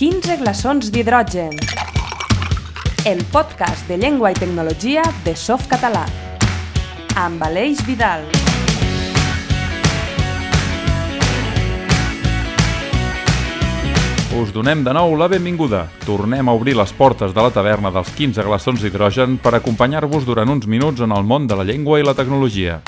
15 0.00 0.38
glaçons 0.40 0.86
d'hidrogen. 0.88 1.50
El 3.04 3.18
podcast 3.28 3.84
de 3.84 3.98
llengua 4.00 4.30
i 4.32 4.38
tecnologia 4.38 5.02
de 5.26 5.34
Softcatalà. 5.36 6.06
Amb 7.20 7.44
Aleix 7.44 7.82
Vidal. 7.84 8.24
Us 14.40 14.56
donem 14.56 14.80
de 14.88 14.96
nou 14.96 15.12
la 15.20 15.28
benvinguda. 15.28 15.84
Tornem 16.08 16.48
a 16.48 16.56
obrir 16.56 16.78
les 16.80 16.96
portes 16.96 17.36
de 17.36 17.44
la 17.44 17.52
taverna 17.52 17.92
dels 17.92 18.08
15 18.16 18.48
glaçons 18.48 18.80
d'hidrogen 18.80 19.36
per 19.36 19.52
acompanyar-vos 19.60 20.24
durant 20.24 20.48
uns 20.48 20.64
minuts 20.64 21.04
en 21.04 21.12
el 21.12 21.28
món 21.28 21.44
de 21.44 21.60
la 21.60 21.68
llengua 21.68 22.00
i 22.00 22.08
la 22.08 22.16
tecnologia. 22.16 22.80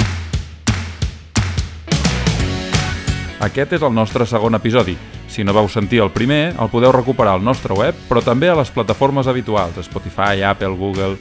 Aquest 3.45 3.77
és 3.77 3.83
el 3.85 3.93
nostre 3.93 4.25
segon 4.25 4.57
episodi. 4.57 4.97
Si 5.33 5.45
no 5.49 5.55
vau 5.57 5.65
sentir 5.65 6.03
el 6.05 6.11
primer, 6.13 6.53
el 6.61 6.69
podeu 6.69 6.93
recuperar 6.93 7.39
al 7.39 7.45
nostre 7.45 7.73
web, 7.73 7.97
però 8.05 8.21
també 8.21 8.51
a 8.53 8.57
les 8.59 8.69
plataformes 8.69 9.25
habituals, 9.27 9.81
Spotify, 9.81 10.45
Apple, 10.45 10.77
Google... 10.77 11.17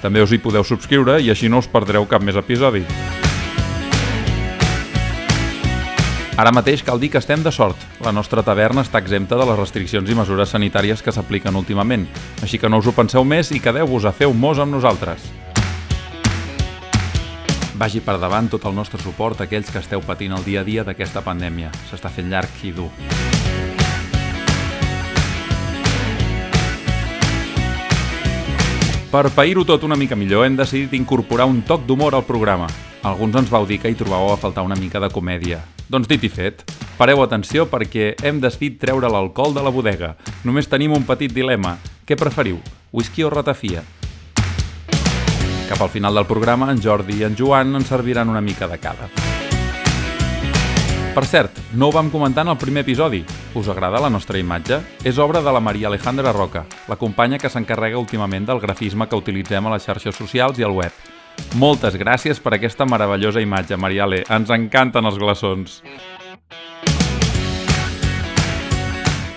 També 0.00 0.22
us 0.22 0.30
hi 0.32 0.38
podeu 0.40 0.62
subscriure 0.64 1.18
i 1.20 1.28
així 1.28 1.50
no 1.50 1.58
us 1.60 1.66
perdreu 1.68 2.06
cap 2.08 2.22
més 2.24 2.38
episodi. 2.38 2.80
Ara 6.40 6.54
mateix 6.56 6.80
cal 6.86 7.02
dir 7.02 7.10
que 7.12 7.20
estem 7.20 7.42
de 7.44 7.52
sort. 7.52 7.76
La 8.00 8.14
nostra 8.16 8.46
taverna 8.46 8.86
està 8.86 9.02
exempta 9.02 9.36
de 9.36 9.50
les 9.50 9.58
restriccions 9.58 10.08
i 10.08 10.16
mesures 10.16 10.54
sanitàries 10.54 11.02
que 11.04 11.12
s'apliquen 11.12 11.58
últimament, 11.58 12.06
així 12.40 12.56
que 12.56 12.70
no 12.70 12.80
us 12.80 12.88
ho 12.88 12.96
penseu 12.96 13.26
més 13.28 13.50
i 13.52 13.60
quedeu-vos 13.60 14.08
a 14.08 14.14
fer 14.16 14.30
un 14.30 14.40
mos 14.40 14.62
amb 14.62 14.78
nosaltres. 14.78 15.26
Vagi 17.80 18.02
per 18.04 18.18
davant 18.20 18.44
tot 18.52 18.66
el 18.68 18.74
nostre 18.76 18.98
suport 19.00 19.38
a 19.40 19.46
aquells 19.46 19.70
que 19.72 19.80
esteu 19.80 20.02
patint 20.04 20.34
el 20.36 20.42
dia 20.44 20.60
a 20.60 20.66
dia 20.66 20.82
d'aquesta 20.84 21.22
pandèmia. 21.24 21.70
S'està 21.88 22.10
fent 22.12 22.26
llarg 22.28 22.58
i 22.68 22.72
dur. 22.76 22.90
Per 29.10 29.22
pair-ho 29.32 29.64
tot 29.64 29.86
una 29.88 29.96
mica 29.96 30.12
millor, 30.12 30.44
hem 30.44 30.58
decidit 30.58 30.92
incorporar 30.98 31.46
un 31.48 31.62
toc 31.64 31.86
d'humor 31.88 32.14
al 32.14 32.26
programa. 32.28 32.68
Alguns 33.00 33.38
ens 33.40 33.48
vau 33.48 33.64
dir 33.64 33.80
que 33.80 33.88
hi 33.88 33.96
trobàveu 33.96 34.34
a 34.34 34.36
faltar 34.36 34.66
una 34.68 34.76
mica 34.76 35.00
de 35.00 35.08
comèdia. 35.08 35.62
Doncs 35.88 36.10
dit 36.10 36.28
i 36.28 36.28
fet, 36.28 36.60
pareu 36.98 37.24
atenció 37.24 37.64
perquè 37.64 38.12
hem 38.20 38.42
decidit 38.44 38.76
treure 38.84 39.08
l'alcohol 39.08 39.56
de 39.56 39.64
la 39.64 39.72
bodega. 39.72 40.12
Només 40.44 40.68
tenim 40.68 40.92
un 40.92 41.08
petit 41.08 41.32
dilema. 41.32 41.78
Què 42.04 42.20
preferiu, 42.20 42.60
whisky 42.92 43.24
o 43.24 43.32
ratafia? 43.32 43.86
Cap 45.70 45.82
al 45.82 45.88
final 45.88 46.16
del 46.16 46.26
programa, 46.26 46.72
en 46.72 46.80
Jordi 46.82 47.20
i 47.20 47.22
en 47.22 47.36
Joan 47.38 47.76
ens 47.78 47.86
serviran 47.86 48.28
una 48.28 48.40
mica 48.42 48.66
de 48.66 48.80
cada. 48.82 49.06
Per 51.14 51.22
cert, 51.30 51.60
no 51.78 51.86
ho 51.86 51.92
vam 51.94 52.10
comentar 52.10 52.42
en 52.42 52.50
el 52.50 52.58
primer 52.58 52.82
episodi. 52.82 53.20
Us 53.54 53.68
agrada 53.70 54.00
la 54.02 54.10
nostra 54.10 54.38
imatge? 54.42 54.80
És 55.06 55.22
obra 55.22 55.38
de 55.38 55.52
la 55.54 55.62
Maria 55.62 55.86
Alejandra 55.86 56.32
Roca, 56.34 56.64
la 56.90 56.98
companya 56.98 57.38
que 57.38 57.46
s'encarrega 57.48 58.02
últimament 58.02 58.50
del 58.50 58.58
grafisme 58.58 59.06
que 59.06 59.22
utilitzem 59.22 59.62
a 59.62 59.76
les 59.76 59.86
xarxes 59.86 60.18
socials 60.18 60.58
i 60.58 60.66
al 60.66 60.74
web. 60.74 60.90
Moltes 61.54 61.94
gràcies 61.94 62.42
per 62.42 62.56
aquesta 62.56 62.82
meravellosa 62.82 63.38
imatge, 63.38 63.78
Mariale. 63.78 64.24
Ens 64.26 64.50
encanten 64.50 65.06
els 65.06 65.22
glaçons. 65.22 65.82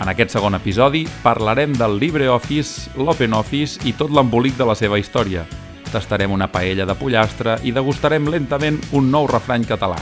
En 0.01 0.09
aquest 0.09 0.33
segon 0.33 0.57
episodi 0.57 1.05
parlarem 1.21 1.77
del 1.77 1.99
LibreOffice, 2.01 2.97
l'OpenOffice 2.97 3.85
i 3.85 3.93
tot 3.93 4.09
l'embolic 4.09 4.57
de 4.57 4.65
la 4.65 4.73
seva 4.73 4.97
història. 4.97 5.45
Tastarem 5.94 6.31
una 6.33 6.47
paella 6.49 6.88
de 6.89 6.95
pollastre 6.97 7.59
i 7.61 7.72
degustarem 7.72 8.25
lentament 8.33 8.80
un 8.97 9.11
nou 9.13 9.27
refrany 9.30 9.61
català. 9.69 10.00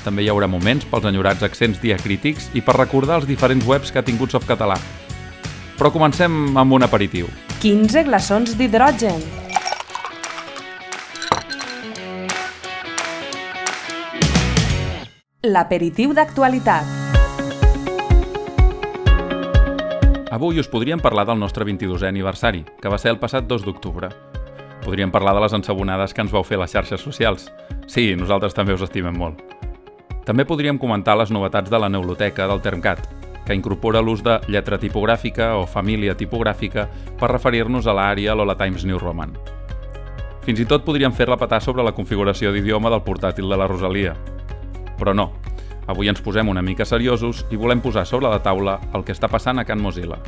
També 0.00 0.24
hi 0.24 0.30
haurà 0.32 0.46
moments 0.48 0.86
pels 0.88 1.04
enyorats 1.10 1.44
accents 1.44 1.76
diacrítics 1.82 2.46
i 2.56 2.62
per 2.64 2.78
recordar 2.78 3.18
els 3.20 3.26
diferents 3.28 3.66
webs 3.68 3.92
que 3.92 4.00
ha 4.00 4.06
tingut 4.06 4.32
Softcatalà. 4.32 4.78
Però 5.76 5.92
comencem 5.92 6.56
amb 6.56 6.72
un 6.72 6.88
aperitiu. 6.88 7.28
15 7.60 8.06
glaçons 8.08 8.56
d'hidrogen. 8.56 9.20
L'aperitiu 15.44 16.16
d'actualitat. 16.16 16.96
Avui 20.32 20.64
us 20.64 20.72
podríem 20.72 21.00
parlar 21.04 21.28
del 21.28 21.40
nostre 21.44 21.68
22è 21.68 22.08
aniversari, 22.08 22.64
que 22.80 22.88
va 22.88 22.96
ser 22.96 23.12
el 23.12 23.20
passat 23.20 23.44
2 23.44 23.68
d'octubre. 23.68 24.29
Podríem 24.90 25.12
parlar 25.14 25.36
de 25.36 25.40
les 25.44 25.52
ensabonades 25.54 26.10
que 26.10 26.18
ens 26.18 26.32
vau 26.34 26.42
fer 26.42 26.56
a 26.58 26.64
les 26.64 26.72
xarxes 26.74 26.98
socials. 26.98 27.44
Sí, 27.86 28.08
nosaltres 28.18 28.56
també 28.56 28.74
us 28.74 28.82
estimem 28.82 29.14
molt. 29.14 29.38
També 30.26 30.42
podríem 30.42 30.80
comentar 30.82 31.14
les 31.14 31.30
novetats 31.30 31.70
de 31.70 31.78
la 31.78 31.86
neuloteca 31.86 32.48
del 32.50 32.58
Termcat, 32.64 33.04
que 33.46 33.54
incorpora 33.54 34.02
l'ús 34.02 34.24
de 34.26 34.40
lletra 34.50 34.80
tipogràfica 34.82 35.52
o 35.60 35.68
família 35.70 36.16
tipogràfica 36.18 36.88
per 37.22 37.30
referir-nos 37.30 37.86
a 37.86 37.94
l'àrea 37.94 38.34
Lola 38.34 38.58
Times 38.58 38.82
New 38.82 38.98
Roman. 38.98 39.38
Fins 40.42 40.58
i 40.58 40.66
tot 40.66 40.82
podríem 40.82 41.14
fer-la 41.14 41.38
petar 41.38 41.62
sobre 41.62 41.86
la 41.86 41.94
configuració 41.94 42.50
d'idioma 42.50 42.90
del 42.90 43.06
portàtil 43.06 43.46
de 43.46 43.62
la 43.62 43.70
Rosalia. 43.70 44.18
Però 44.98 45.14
no, 45.14 45.30
avui 45.86 46.10
ens 46.10 46.18
posem 46.18 46.50
una 46.50 46.66
mica 46.66 46.82
seriosos 46.82 47.46
i 47.54 47.62
volem 47.62 47.78
posar 47.78 48.08
sobre 48.10 48.26
la 48.26 48.42
taula 48.42 48.80
el 48.90 49.06
que 49.06 49.14
està 49.14 49.30
passant 49.30 49.62
a 49.62 49.70
Can 49.70 49.78
Mozilla. 49.78 50.18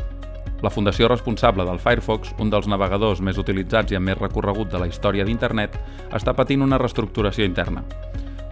La 0.62 0.70
fundació 0.70 1.08
responsable 1.10 1.64
del 1.66 1.80
Firefox, 1.82 2.36
un 2.38 2.50
dels 2.50 2.68
navegadors 2.70 3.20
més 3.20 3.38
utilitzats 3.38 3.90
i 3.90 3.96
amb 3.98 4.06
més 4.06 4.18
recorregut 4.20 4.70
de 4.70 4.78
la 4.78 4.86
història 4.86 5.24
d'Internet, 5.26 5.74
està 6.14 6.36
patint 6.38 6.62
una 6.62 6.78
reestructuració 6.78 7.42
interna. 7.48 7.82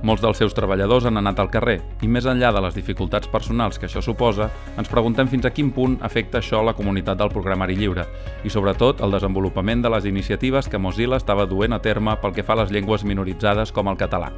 Molts 0.03 0.22
dels 0.25 0.41
seus 0.41 0.54
treballadors 0.56 1.04
han 1.06 1.20
anat 1.20 1.38
al 1.38 1.50
carrer 1.53 1.76
i 2.03 2.09
més 2.09 2.26
enllà 2.26 2.50
de 2.56 2.62
les 2.65 2.75
dificultats 2.75 3.28
personals 3.31 3.78
que 3.78 3.87
això 3.87 4.03
suposa, 4.03 4.49
ens 4.81 4.88
preguntem 4.88 5.28
fins 5.28 5.47
a 5.47 5.53
quin 5.54 5.70
punt 5.76 5.99
afecta 6.03 6.41
això 6.41 6.65
la 6.65 6.75
comunitat 6.75 7.20
del 7.20 7.31
programari 7.31 7.76
lliure 7.78 8.09
i 8.43 8.50
sobretot 8.50 9.04
el 9.04 9.15
desenvolupament 9.15 9.84
de 9.84 9.93
les 9.94 10.09
iniciatives 10.10 10.72
que 10.72 10.82
Mozilla 10.82 11.20
estava 11.20 11.47
duent 11.47 11.76
a 11.76 11.82
terme 11.84 12.16
pel 12.19 12.34
que 12.34 12.43
fa 12.43 12.56
a 12.56 12.62
les 12.65 12.75
llengües 12.75 13.04
minoritzades 13.04 13.70
com 13.76 13.93
el 13.93 14.00
català. 14.00 14.32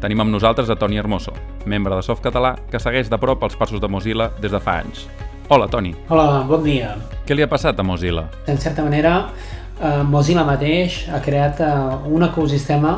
Tenim 0.00 0.24
amb 0.24 0.32
nosaltres 0.38 0.70
a 0.70 0.78
Toni 0.78 0.96
Hermoso, 1.02 1.36
membre 1.66 1.98
de 1.98 2.06
Softcatalà, 2.06 2.56
que 2.70 2.80
segueix 2.80 3.10
de 3.10 3.20
prop 3.20 3.44
els 3.44 3.60
passos 3.60 3.82
de 3.82 3.90
Mozilla 3.90 4.30
des 4.40 4.54
de 4.54 4.62
fa 4.62 4.78
anys. 4.80 5.08
Hola, 5.46 5.68
Toni. 5.68 5.90
Hola, 6.08 6.40
bon 6.48 6.62
dia. 6.64 6.94
Què 7.28 7.36
li 7.36 7.42
ha 7.44 7.48
passat 7.50 7.76
a 7.76 7.84
Mozilla? 7.84 8.22
En 8.48 8.56
certa 8.56 8.80
manera, 8.80 9.26
eh, 9.76 10.00
Mozilla 10.08 10.40
mateix 10.48 11.02
ha 11.12 11.20
creat 11.20 11.60
eh, 11.60 11.68
un 12.08 12.24
ecosistema 12.24 12.94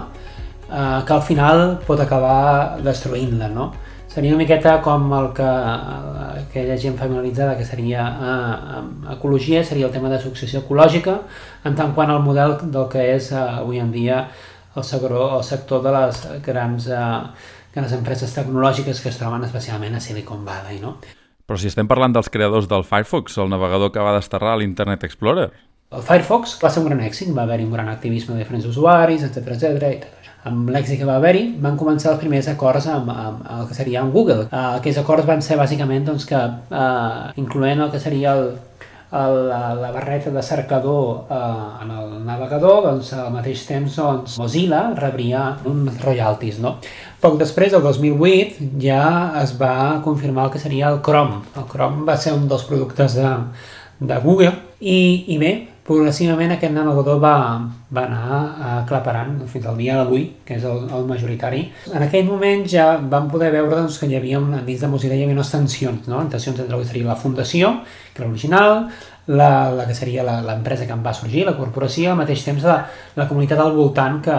eh, 0.71 1.03
que 1.03 1.13
al 1.17 1.25
final 1.27 1.81
pot 1.89 2.05
acabar 2.05 2.79
destruint-la, 2.87 3.49
no? 3.51 3.73
Seria 4.15 4.31
una 4.31 4.45
miqueta 4.45 4.77
com 4.81 5.11
el 5.19 5.33
que 5.35 5.49
aquella 5.49 6.79
gent 6.79 6.95
familiaritzada 6.97 7.59
que 7.59 7.67
seria 7.67 8.07
eh, 8.15 8.85
ecologia, 9.17 9.65
seria 9.65 9.91
el 9.91 9.93
tema 9.99 10.15
de 10.15 10.23
successió 10.23 10.63
ecològica, 10.63 11.19
en 11.67 11.75
tant 11.75 11.99
quant 11.99 12.15
al 12.15 12.23
model 12.23 12.61
del 12.63 12.87
que 12.95 13.11
és 13.17 13.33
eh, 13.35 13.43
avui 13.43 13.83
en 13.83 13.91
dia 13.91 14.23
el 14.77 14.85
sector, 14.87 15.19
el 15.41 15.45
sector 15.45 15.83
de 15.83 15.99
les 15.99 16.25
grans, 16.47 16.91
eh, 16.95 17.13
grans 17.75 18.01
empreses 18.01 18.39
tecnològiques 18.39 19.03
que 19.03 19.11
es 19.11 19.19
troben 19.19 19.51
especialment 19.51 19.99
a 19.99 20.09
Silicon 20.11 20.47
Valley, 20.47 20.79
no? 20.79 21.01
Però 21.47 21.59
si 21.63 21.71
estem 21.71 21.87
parlant 21.87 22.15
dels 22.15 22.29
creadors 22.33 22.67
del 22.67 22.85
Firefox, 22.85 23.39
el 23.39 23.51
navegador 23.53 23.93
que 23.95 24.03
va 24.03 24.17
desterrar 24.17 24.57
l'Internet 24.59 25.07
Explorer. 25.07 25.51
El 25.95 26.03
Firefox 26.03 26.57
va 26.59 26.71
ser 26.75 26.83
un 26.83 26.89
gran 26.91 27.03
èxit, 27.07 27.31
va 27.35 27.45
haver-hi 27.47 27.65
un 27.69 27.75
gran 27.77 27.89
activisme 27.89 28.35
de 28.35 28.43
diferents 28.43 28.67
usuaris, 28.67 29.23
etc 29.23 29.53
etc. 29.55 30.09
Amb 30.51 30.71
l'èxit 30.75 30.99
que 30.99 31.07
va 31.07 31.21
haver-hi, 31.21 31.45
van 31.63 31.79
començar 31.79 32.13
els 32.13 32.21
primers 32.23 32.49
acords 32.51 32.89
amb, 32.91 33.11
amb, 33.11 33.45
amb 33.47 33.61
el 33.63 33.69
que 33.71 33.79
seria 33.79 34.03
amb 34.03 34.15
Google. 34.15 34.49
Uh, 34.49 34.77
aquells 34.81 34.99
acords 35.03 35.27
van 35.27 35.43
ser 35.43 35.59
bàsicament 35.59 36.07
doncs, 36.11 36.27
que, 36.27 36.39
uh, 36.39 37.31
incloent 37.39 37.87
el 37.87 37.95
que 37.95 38.03
seria 38.03 38.35
el, 38.35 38.51
la, 39.13 39.75
la 39.75 39.91
barreta 39.93 40.31
de 40.31 40.43
cercador 40.43 41.27
uh, 41.31 41.83
en 41.83 41.91
el 41.91 42.25
navegador, 42.27 42.83
doncs 42.89 43.13
al 43.15 43.31
mateix 43.35 43.63
temps 43.69 43.97
doncs, 44.01 44.39
Mozilla 44.41 44.83
rebria 44.99 45.45
uns 45.65 46.01
royalties. 46.03 46.59
No? 46.63 46.77
Poc 47.23 47.39
després, 47.41 47.75
el 47.77 47.85
2008, 47.87 48.71
ja 48.83 49.05
es 49.43 49.55
va 49.61 50.03
confirmar 50.05 50.49
el 50.49 50.57
que 50.57 50.63
seria 50.63 50.91
el 50.91 51.01
Chrome. 51.07 51.45
El 51.57 51.69
Chrome 51.71 52.05
va 52.09 52.19
ser 52.19 52.35
un 52.37 52.49
dels 52.51 52.67
productes 52.69 53.17
de, 53.19 53.31
de 54.01 54.21
Google 54.25 54.53
i, 54.81 54.99
i 55.33 55.39
bé, 55.39 55.55
progressivament 55.87 56.55
aquest 56.55 56.75
navegador 56.75 57.21
va, 57.23 57.37
va 57.95 58.05
anar 58.09 58.39
aclaparant 58.81 59.37
fins 59.51 59.67
al 59.71 59.79
dia 59.79 59.97
d'avui, 60.01 60.25
que 60.47 60.59
és 60.59 60.65
el, 60.67 60.85
el 60.91 61.07
majoritari. 61.09 61.63
En 61.93 62.03
aquell 62.07 62.27
moment 62.27 62.65
ja 62.71 62.89
vam 62.99 63.31
poder 63.31 63.53
veure 63.55 63.77
doncs, 63.77 64.01
que 64.03 64.11
hi 64.11 64.19
havia, 64.19 64.41
una, 64.43 64.65
dins 64.67 64.83
de 64.83 64.91
Mozilla 64.91 65.15
hi 65.15 65.27
havia 65.27 65.39
unes 65.39 65.53
tensions, 65.55 66.09
no? 66.11 66.25
tensions 66.33 66.59
entre 66.59 66.75
el 66.75 66.83
que 66.83 66.91
seria 66.91 67.13
la 67.13 67.21
fundació, 67.21 67.77
que 68.13 68.23
era 68.23 68.31
l'original, 68.31 68.81
la, 69.27 69.51
la 69.75 69.87
que 69.87 69.95
seria 69.95 70.23
l'empresa 70.27 70.87
que 70.87 70.95
en 70.95 71.03
va 71.07 71.15
sorgir, 71.15 71.45
la 71.47 71.57
corporació, 71.59 72.13
al 72.13 72.21
mateix 72.21 72.45
temps 72.47 72.67
la, 72.67 72.79
la 73.19 73.27
comunitat 73.31 73.63
al 73.63 73.75
voltant 73.75 74.21
que, 74.23 74.37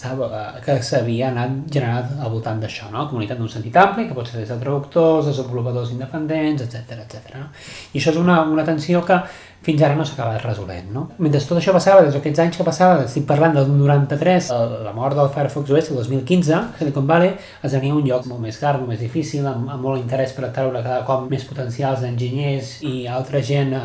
estava, 0.00 0.28
eh, 0.56 0.60
que 0.64 0.78
s'havia 0.82 1.28
anat 1.28 1.60
generat 1.72 2.16
al 2.18 2.32
voltant 2.32 2.60
d'això, 2.62 2.88
no? 2.94 3.06
comunitat 3.10 3.38
d'un 3.38 3.52
sentit 3.52 3.76
ampli, 3.76 4.08
que 4.08 4.16
pot 4.16 4.28
ser 4.28 4.40
des 4.40 4.48
de 4.48 4.58
traductors, 4.62 5.28
desenvolupadors 5.28 5.92
independents, 5.92 6.64
etc 6.64 7.04
etc. 7.04 7.36
No? 7.36 7.50
I 7.92 8.00
això 8.00 8.14
és 8.14 8.20
una, 8.20 8.40
una 8.48 8.64
tensió 8.64 9.04
que 9.04 9.20
fins 9.60 9.82
ara 9.84 9.96
no 9.96 10.06
s'acaba 10.08 10.38
resolent. 10.40 10.88
No? 10.94 11.02
Mentre 11.20 11.42
tot 11.44 11.60
això 11.60 11.74
passava, 11.76 12.00
des 12.06 12.14
d'aquests 12.16 12.40
anys 12.46 12.56
que 12.56 12.64
passava, 12.64 13.04
estic 13.04 13.26
parlant 13.28 13.58
del 13.58 13.68
93, 13.68 14.48
la 14.86 14.94
mort 14.96 15.18
del 15.18 15.28
Firefox 15.34 15.74
OS 15.76 15.92
el 15.92 16.00
2015, 16.00 16.62
Silicon 16.80 17.06
Valley 17.10 17.34
esdevenia 17.60 17.98
un 17.98 18.06
lloc 18.08 18.26
molt 18.30 18.40
més 18.40 18.56
car, 18.60 18.78
molt 18.80 18.94
més 18.94 19.04
difícil, 19.04 19.44
amb, 19.46 19.68
amb 19.68 19.84
molt 19.84 20.00
interès 20.00 20.32
per 20.36 20.48
atraure 20.48 20.80
cada 20.80 21.04
cop 21.08 21.28
més 21.28 21.44
potencials 21.44 22.00
d'enginyers 22.00 22.78
i 22.88 23.04
altra 23.20 23.44
gent 23.44 23.76
eh, 23.76 23.84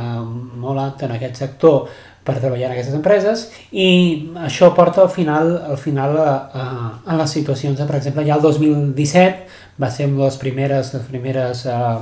molt 0.63 0.79
alta 0.79 1.09
en 1.09 1.17
aquest 1.17 1.43
sector 1.43 1.89
per 2.25 2.39
treballar 2.39 2.71
en 2.71 2.75
aquestes 2.75 2.95
empreses 2.97 3.45
i 3.71 3.89
això 4.47 4.71
porta 4.77 5.03
al 5.03 5.11
final, 5.13 5.51
al 5.69 5.77
final 5.77 6.17
a, 6.17 6.31
a, 6.33 6.65
a 7.05 7.19
les 7.19 7.35
situacions, 7.37 7.81
per 7.85 7.99
exemple, 7.99 8.25
ja 8.25 8.39
el 8.39 8.45
2017 8.45 9.61
va 9.81 9.91
ser 9.91 10.09
una 10.09 10.23
de 10.23 10.29
les 10.29 10.39
primeres, 10.41 10.93
les 10.95 11.05
primeres 11.11 11.65
uh, 11.69 12.01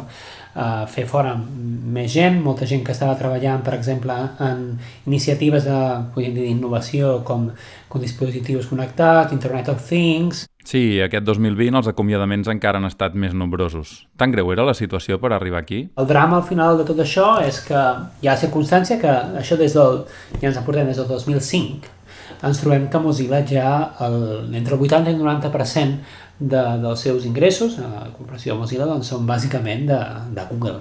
uh, 0.56 0.86
fer 0.90 1.06
fora 1.10 1.36
més 1.38 2.12
gent, 2.14 2.40
molta 2.44 2.68
gent 2.70 2.84
que 2.86 2.94
estava 2.96 3.18
treballant, 3.20 3.62
per 3.66 3.76
exemple, 3.78 4.16
en 4.44 4.66
iniciatives 5.06 5.68
d'innovació 5.68 7.20
com, 7.28 7.50
com 7.90 8.02
dispositius 8.02 8.70
connectats, 8.72 9.34
Internet 9.36 9.70
of 9.74 9.86
Things, 9.90 10.48
Sí, 10.64 11.02
aquest 11.04 11.26
2020 11.28 11.76
els 11.76 11.90
acomiadaments 11.92 12.48
encara 12.48 12.80
han 12.80 12.88
estat 12.88 13.18
més 13.20 13.34
nombrosos. 13.36 14.06
Tan 14.16 14.32
greu 14.32 14.48
era 14.54 14.64
la 14.64 14.76
situació 14.78 15.18
per 15.20 15.34
arribar 15.36 15.60
aquí? 15.60 15.82
El 16.00 16.08
drama 16.08 16.38
al 16.40 16.46
final 16.48 16.80
de 16.80 16.86
tot 16.88 17.02
això 17.04 17.34
és 17.44 17.60
que 17.66 17.82
hi 18.24 18.30
ha 18.32 18.38
circumstància 18.40 18.96
que 19.02 19.12
això 19.42 19.60
des 19.60 19.76
del, 19.76 20.06
ja 20.40 20.48
ens 20.54 20.62
aportem 20.62 20.88
des 20.88 21.02
del 21.02 21.10
2005 21.12 22.00
ens 22.44 22.60
trobem 22.60 22.90
que 22.92 23.00
Mozilla 23.00 23.40
ja 23.48 23.70
el, 24.04 24.16
entre 24.56 24.76
el 24.76 24.82
80 24.82 25.12
i 25.12 25.16
el 25.16 25.22
90% 25.22 26.23
de, 26.44 26.62
dels 26.84 27.08
seus 27.08 27.26
ingressos, 27.30 27.80
a 27.80 28.10
comparació 28.18 28.54
de 28.54 28.62
Mozilla, 28.62 28.88
doncs 28.90 29.12
són 29.14 29.28
bàsicament 29.30 29.88
de, 29.90 30.00
de 30.36 30.48
Google. 30.52 30.80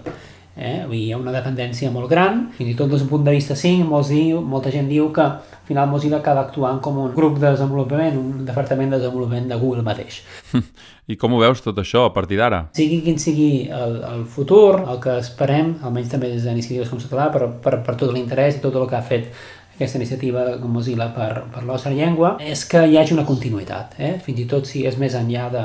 Eh? 0.53 0.82
Hi 0.85 1.06
ha 1.14 1.17
una 1.17 1.32
dependència 1.32 1.88
molt 1.93 2.11
gran, 2.11 2.43
fins 2.59 2.75
i 2.75 2.76
tot 2.76 2.91
des 2.93 3.00
d'un 3.00 3.09
punt 3.09 3.23
de 3.25 3.32
vista 3.32 3.55
sí, 3.56 3.79
molts 3.88 4.11
diu, 4.12 4.43
molta 4.44 4.73
gent 4.75 4.91
diu 4.91 5.06
que 5.14 5.25
al 5.25 5.62
final 5.69 5.88
Mozilla 5.88 6.19
acaba 6.19 6.43
actuant 6.44 6.82
com 6.85 6.99
un 7.00 7.14
grup 7.17 7.38
de 7.38 7.47
desenvolupament, 7.47 8.19
un 8.20 8.44
departament 8.44 8.93
de 8.93 8.99
desenvolupament 8.99 9.49
de 9.49 9.59
Google 9.62 9.87
mateix. 9.87 10.20
I 11.12 11.17
com 11.17 11.32
ho 11.32 11.41
veus 11.41 11.64
tot 11.64 11.81
això 11.81 12.05
a 12.09 12.12
partir 12.12 12.37
d'ara? 12.41 12.67
Sigui 12.76 13.00
quin 13.06 13.17
sigui 13.19 13.49
el, 13.73 13.97
el 14.11 14.26
futur, 14.29 14.82
el 14.82 15.00
que 15.03 15.17
esperem, 15.23 15.79
almenys 15.82 16.12
també 16.12 16.35
des 16.35 16.44
d'iniciatives 16.44 16.93
com 16.93 17.00
Català, 17.00 17.31
per, 17.32 17.49
per, 17.64 17.79
per 17.87 17.97
tot 17.99 18.12
l'interès 18.12 18.61
i 18.61 18.62
tot 18.62 18.76
el 18.79 18.87
que 18.91 19.00
ha 19.00 19.03
fet 19.09 19.32
aquesta 19.82 20.00
iniciativa 20.00 20.44
Mozilla 20.62 21.11
per, 21.12 21.44
per 21.52 21.64
la 21.64 21.75
nostra 21.75 21.93
llengua, 21.93 22.37
és 22.40 22.64
que 22.70 22.84
hi 22.87 22.96
hagi 22.99 23.17
una 23.17 23.26
continuïtat, 23.29 23.99
eh? 23.99 24.14
fins 24.23 24.40
i 24.40 24.46
tot 24.49 24.70
si 24.70 24.87
és 24.88 24.96
més 25.00 25.17
enllà 25.19 25.49
de, 25.52 25.64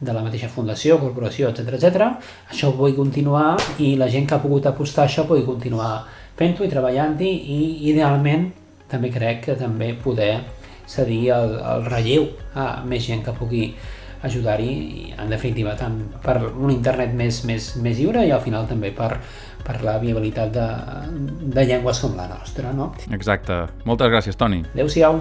de 0.00 0.12
la 0.14 0.22
mateixa 0.24 0.50
fundació, 0.52 1.00
corporació, 1.02 1.50
etc 1.50 1.76
etc. 1.78 2.06
això 2.52 2.70
ho 2.70 2.76
vull 2.78 2.94
continuar 2.96 3.56
i 3.82 3.94
la 4.00 4.08
gent 4.12 4.28
que 4.28 4.36
ha 4.36 4.42
pogut 4.42 4.68
apostar 4.70 5.06
això 5.06 5.26
pugui 5.28 5.44
continuar 5.46 6.04
fent-ho 6.36 6.64
i 6.64 6.72
treballant-hi 6.72 7.32
i 7.56 7.60
idealment 7.90 8.50
també 8.90 9.10
crec 9.10 9.46
que 9.48 9.58
també 9.58 9.94
poder 10.02 10.34
cedir 10.86 11.22
el, 11.34 11.56
el 11.58 11.86
relleu 11.88 12.28
a 12.54 12.84
més 12.86 13.06
gent 13.08 13.24
que 13.26 13.34
pugui 13.34 13.70
ajudar-hi 14.26 15.12
en 15.18 15.32
definitiva 15.32 15.74
tant 15.78 15.96
per 16.22 16.38
un 16.48 16.70
internet 16.72 17.12
més, 17.16 17.42
més, 17.48 17.74
més 17.82 17.98
lliure 17.98 18.24
i 18.26 18.32
al 18.34 18.42
final 18.44 18.68
també 18.68 18.92
per, 18.94 19.16
per 19.66 19.80
la 19.82 19.98
viabilitat 20.02 20.52
de, 20.54 20.66
de 21.56 21.66
llengües 21.66 22.00
com 22.04 22.14
la 22.18 22.28
nostra. 22.30 22.72
No? 22.76 22.92
Exacte. 23.12 23.64
Moltes 23.88 24.12
gràcies, 24.12 24.38
Toni. 24.38 24.62
Adéu-siau. 24.74 25.20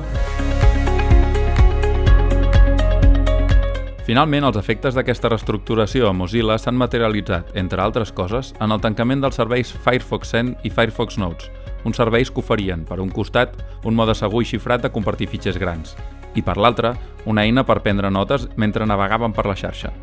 Finalment, 4.05 4.45
els 4.45 4.57
efectes 4.61 4.93
d'aquesta 4.93 5.31
reestructuració 5.31 6.11
a 6.11 6.13
Mozilla 6.13 6.59
s'han 6.61 6.77
materialitzat, 6.77 7.55
entre 7.57 7.81
altres 7.81 8.11
coses, 8.13 8.51
en 8.61 8.69
el 8.69 8.83
tancament 8.83 9.23
dels 9.23 9.39
serveis 9.41 9.71
Firefox 9.73 10.29
Send 10.35 10.61
i 10.61 10.69
Firefox 10.69 11.17
Notes, 11.17 11.49
uns 11.89 11.97
serveis 11.97 12.29
que 12.29 12.43
oferien, 12.45 12.85
per 12.85 12.99
un 13.01 13.09
costat, 13.09 13.57
un 13.81 13.97
mode 13.97 14.13
segur 14.13 14.43
i 14.45 14.51
xifrat 14.53 14.85
de 14.85 14.93
compartir 14.93 15.31
fitxers 15.33 15.57
grans, 15.57 15.97
i 16.37 16.45
per 16.45 16.59
l'altre, 16.61 16.93
una 17.25 17.49
eina 17.49 17.65
per 17.65 17.81
prendre 17.81 18.13
notes 18.13 18.45
mentre 18.61 18.85
navegaven 18.85 19.33
per 19.33 19.49
la 19.49 19.57
xarxa. 19.57 19.95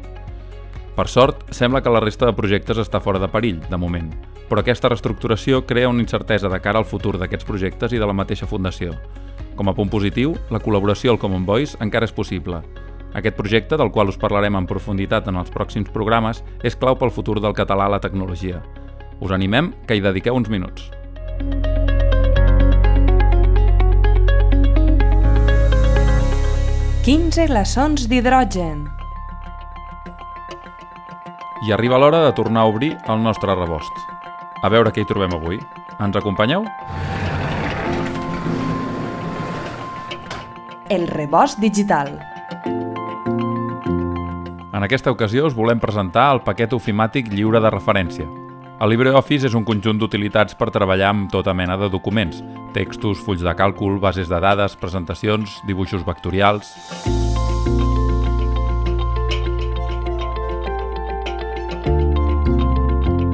Per 0.97 1.09
sort, 1.09 1.47
sembla 1.57 1.81
que 1.81 1.91
la 1.91 2.03
resta 2.05 2.29
de 2.29 2.37
projectes 2.37 2.79
està 2.79 3.01
fora 3.01 3.19
de 3.19 3.31
perill, 3.33 3.63
de 3.71 3.81
moment, 3.81 4.11
però 4.51 4.61
aquesta 4.61 4.91
reestructuració 4.93 5.63
crea 5.65 5.89
una 5.89 6.05
incertesa 6.05 6.51
de 6.53 6.61
cara 6.61 6.83
al 6.83 6.89
futur 6.89 7.17
d'aquests 7.17 7.49
projectes 7.49 7.97
i 7.97 8.01
de 8.03 8.09
la 8.09 8.17
mateixa 8.17 8.47
fundació. 8.47 8.93
Com 9.57 9.69
a 9.69 9.75
punt 9.77 9.89
positiu, 9.93 10.37
la 10.53 10.61
col·laboració 10.61 11.15
al 11.15 11.21
Common 11.21 11.49
Voice 11.49 11.81
encara 11.81 12.05
és 12.05 12.13
possible, 12.13 12.61
aquest 13.15 13.37
projecte, 13.37 13.77
del 13.77 13.91
qual 13.93 14.09
us 14.09 14.17
parlarem 14.17 14.57
en 14.57 14.67
profunditat 14.69 15.29
en 15.29 15.37
els 15.37 15.53
pròxims 15.53 15.93
programes, 15.93 16.41
és 16.65 16.77
clau 16.77 16.97
pel 16.97 17.13
futur 17.13 17.41
del 17.45 17.53
català 17.53 17.89
a 17.89 17.93
la 17.97 18.01
tecnologia. 18.01 18.63
Us 19.21 19.35
animem 19.37 19.73
que 19.87 19.97
hi 19.97 20.05
dediqueu 20.05 20.37
uns 20.37 20.49
minuts. 20.49 20.89
Quinze 27.05 27.49
glaçons 27.51 28.09
d'hidrogen. 28.09 29.02
I 31.63 31.71
arriba 31.71 31.95
l'hora 31.95 32.25
de 32.25 32.33
tornar 32.35 32.63
a 32.63 32.67
obrir 32.67 32.97
el 33.07 33.23
nostre 33.23 33.55
rebost. 33.55 33.95
A 34.63 34.69
veure 34.69 34.91
què 34.91 35.05
hi 35.05 35.07
trobem 35.07 35.31
avui. 35.37 35.61
Ens 36.03 36.17
acompanyeu? 36.19 36.65
El 40.91 41.07
rebost 41.07 41.63
digital. 41.63 42.17
En 44.75 44.83
aquesta 44.83 45.15
ocasió 45.15 45.47
us 45.47 45.55
volem 45.55 45.79
presentar 45.79 46.33
el 46.35 46.43
paquet 46.43 46.75
ofimàtic 46.75 47.31
lliure 47.31 47.63
de 47.63 47.71
referència. 47.71 48.27
El 48.83 48.91
LibreOffice 48.91 49.47
és 49.47 49.55
un 49.55 49.63
conjunt 49.63 50.03
d'utilitats 50.03 50.59
per 50.59 50.73
treballar 50.75 51.13
amb 51.15 51.31
tota 51.31 51.55
mena 51.55 51.79
de 51.79 51.87
documents, 51.95 52.43
textos, 52.75 53.23
fulls 53.23 53.47
de 53.47 53.55
càlcul, 53.55 54.01
bases 54.03 54.27
de 54.27 54.43
dades, 54.43 54.75
presentacions, 54.83 55.61
dibuixos 55.71 56.03
vectorials... 56.03 56.75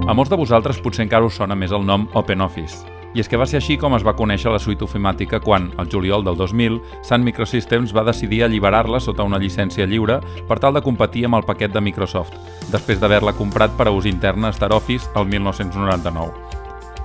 A 0.08 0.14
molts 0.16 0.30
de 0.32 0.38
vosaltres 0.40 0.78
potser 0.80 1.02
encara 1.04 1.26
us 1.28 1.34
sona 1.36 1.52
més 1.52 1.68
el 1.76 1.82
nom 1.84 2.06
OpenOffice, 2.16 2.78
i 3.12 3.20
és 3.20 3.28
que 3.28 3.36
va 3.36 3.44
ser 3.44 3.58
així 3.60 3.74
com 3.76 3.92
es 3.92 4.06
va 4.06 4.14
conèixer 4.16 4.48
la 4.48 4.60
suite 4.62 4.86
ofimàtica 4.86 5.36
quan, 5.44 5.66
al 5.76 5.90
juliol 5.92 6.24
del 6.24 6.38
2000, 6.38 6.78
Sun 7.04 7.26
Microsystems 7.26 7.92
va 7.92 8.06
decidir 8.08 8.38
alliberar-la 8.46 9.02
sota 9.04 9.26
una 9.28 9.36
llicència 9.42 9.84
lliure 9.84 10.16
per 10.48 10.56
tal 10.64 10.78
de 10.78 10.82
competir 10.86 11.26
amb 11.28 11.36
el 11.36 11.44
paquet 11.44 11.76
de 11.76 11.82
Microsoft, 11.84 12.32
després 12.72 13.02
d'haver-la 13.02 13.36
comprat 13.36 13.76
per 13.76 13.90
a 13.90 13.92
ús 13.92 14.08
intern 14.08 14.48
a 14.48 14.52
StarOffice 14.56 15.12
el 15.12 15.28
1999. 15.28 16.32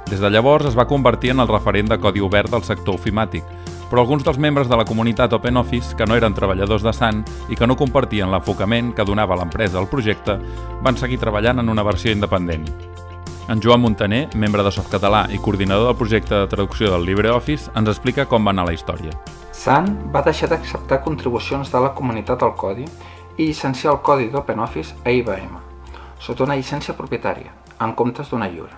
Des 0.08 0.24
de 0.24 0.32
llavors 0.32 0.72
es 0.72 0.80
va 0.80 0.88
convertir 0.88 1.36
en 1.36 1.44
el 1.44 1.52
referent 1.52 1.92
de 1.92 2.00
codi 2.00 2.24
obert 2.24 2.56
del 2.56 2.64
sector 2.64 2.96
ofimàtic, 2.96 3.44
però 3.92 4.08
alguns 4.08 4.24
dels 4.24 4.40
membres 4.40 4.72
de 4.72 4.80
la 4.80 4.88
comunitat 4.88 5.36
OpenOffice, 5.36 5.98
que 6.00 6.08
no 6.08 6.16
eren 6.16 6.40
treballadors 6.40 6.88
de 6.88 6.96
Sun 6.96 7.26
i 7.52 7.60
que 7.60 7.68
no 7.68 7.76
compartien 7.76 8.32
l'enfocament 8.32 8.96
que 8.96 9.04
donava 9.04 9.36
l'empresa 9.36 9.84
al 9.84 9.92
projecte, 9.92 10.40
van 10.82 10.96
seguir 10.96 11.20
treballant 11.20 11.60
en 11.60 11.70
una 11.70 11.84
versió 11.84 12.16
independent. 12.16 12.93
En 13.50 13.60
Joan 13.62 13.82
Montaner, 13.82 14.30
membre 14.40 14.64
de 14.64 14.72
Softcatalà 14.72 15.26
i 15.36 15.38
coordinador 15.44 15.90
del 15.90 15.98
projecte 16.00 16.32
de 16.32 16.48
traducció 16.48 16.88
del 16.94 17.04
LibreOffice, 17.04 17.74
ens 17.76 17.90
explica 17.92 18.24
com 18.32 18.46
va 18.48 18.54
anar 18.56 18.64
la 18.70 18.72
història. 18.72 19.12
Sun 19.52 19.90
va 20.14 20.22
deixar 20.24 20.48
d'acceptar 20.48 21.02
contribucions 21.04 21.68
de 21.74 21.82
la 21.84 21.90
comunitat 21.98 22.46
al 22.46 22.54
codi 22.56 22.86
i 23.36 23.50
llicenciar 23.50 23.92
el 23.92 24.00
codi 24.00 24.30
d'OpenOffice 24.32 24.96
a 25.04 25.12
IBM, 25.12 25.58
sota 26.24 26.46
una 26.46 26.56
llicència 26.56 26.96
propietària, 26.96 27.52
en 27.84 27.92
comptes 28.00 28.32
d'una 28.32 28.48
lliure. 28.48 28.78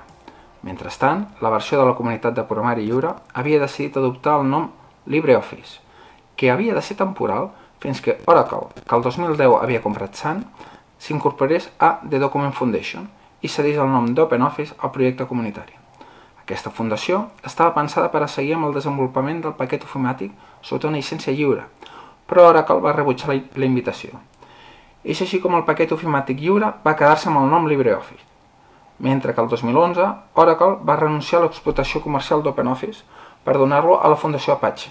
Mentrestant, 0.66 1.22
la 1.46 1.52
versió 1.54 1.78
de 1.78 1.86
la 1.86 1.94
comunitat 1.94 2.34
de 2.34 2.46
programari 2.50 2.88
lliure 2.88 3.12
havia 3.34 3.60
decidit 3.62 4.00
adoptar 4.02 4.40
el 4.40 4.50
nom 4.50 4.72
LibreOffice, 5.06 5.78
que 6.36 6.50
havia 6.50 6.74
de 6.74 6.82
ser 6.82 6.98
temporal 6.98 7.52
fins 7.86 8.02
que 8.02 8.18
Oracle, 8.26 8.74
que 8.82 8.98
el 8.98 9.06
2010 9.06 9.62
havia 9.62 9.84
comprat 9.86 10.18
Sun, 10.18 10.42
s'incorporés 10.98 11.70
a 11.78 12.00
The 12.10 12.18
Document 12.18 12.58
Foundation 12.58 13.06
i 13.46 13.50
cedís 13.52 13.78
el 13.78 13.92
nom 13.94 14.10
d'OpenOffice 14.18 14.76
al 14.82 14.92
projecte 14.92 15.28
comunitari. 15.30 15.76
Aquesta 16.42 16.72
fundació 16.74 17.24
estava 17.46 17.74
pensada 17.78 18.10
per 18.14 18.24
a 18.26 18.30
seguir 18.30 18.56
amb 18.58 18.68
el 18.68 18.76
desenvolupament 18.78 19.44
del 19.44 19.56
paquet 19.58 19.86
ofimàtic 19.86 20.34
sota 20.66 20.90
una 20.90 21.00
llicència 21.02 21.34
lliure, 21.34 21.66
però 22.30 22.50
Oracle 22.50 22.82
va 22.82 22.94
rebutjar 22.94 23.32
la, 23.32 23.40
la 23.62 23.70
invitació. 23.70 24.18
És 25.06 25.22
així 25.22 25.40
com 25.42 25.58
el 25.58 25.66
paquet 25.66 25.94
ofimàtic 25.94 26.42
lliure 26.42 26.72
va 26.86 26.96
quedar-se 26.98 27.30
amb 27.30 27.44
el 27.44 27.52
nom 27.54 27.70
LibreOffice, 27.70 28.26
mentre 29.06 29.34
que 29.34 29.42
el 29.42 29.50
2011 29.50 30.10
Oracle 30.42 30.80
va 30.90 30.98
renunciar 31.02 31.42
a 31.42 31.46
l'explotació 31.46 32.02
comercial 32.02 32.42
d'OpenOffice 32.42 33.06
per 33.46 33.58
donar-lo 33.58 34.00
a 34.02 34.10
la 34.10 34.18
Fundació 34.18 34.56
Apache, 34.56 34.90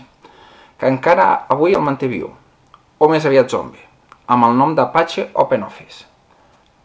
que 0.78 0.90
encara 0.90 1.28
avui 1.50 1.74
el 1.74 1.82
manté 1.82 2.10
viu, 2.10 2.30
o 2.98 3.10
més 3.10 3.26
aviat 3.26 3.50
zombi, 3.50 3.82
amb 4.26 4.46
el 4.46 4.58
nom 4.58 4.74
d'Apache 4.78 5.30
OpenOffice. 5.34 6.13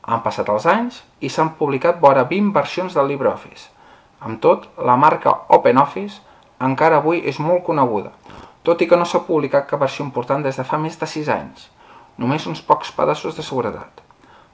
Han 0.03 0.22
passat 0.24 0.50
els 0.50 0.65
anys 0.65 1.01
i 1.20 1.29
s'han 1.29 1.56
publicat 1.60 2.00
vora 2.00 2.24
20 2.29 2.53
versions 2.56 2.96
del 2.96 3.12
LibreOffice. 3.12 3.70
Amb 4.20 4.39
tot, 4.44 4.68
la 4.77 4.96
marca 4.96 5.34
OpenOffice 5.56 6.22
encara 6.65 7.00
avui 7.00 7.22
és 7.32 7.39
molt 7.39 7.63
coneguda, 7.63 8.12
tot 8.63 8.82
i 8.82 8.88
que 8.88 8.98
no 9.00 9.06
s'ha 9.08 9.24
publicat 9.27 9.68
cap 9.68 9.79
versió 9.79 10.03
important 10.06 10.44
des 10.44 10.58
de 10.60 10.65
fa 10.68 10.77
més 10.77 10.98
de 11.00 11.08
6 11.08 11.29
anys, 11.36 11.70
només 12.18 12.48
uns 12.48 12.62
pocs 12.62 12.91
pedaços 12.96 13.38
de 13.38 13.44
seguretat. 13.44 14.01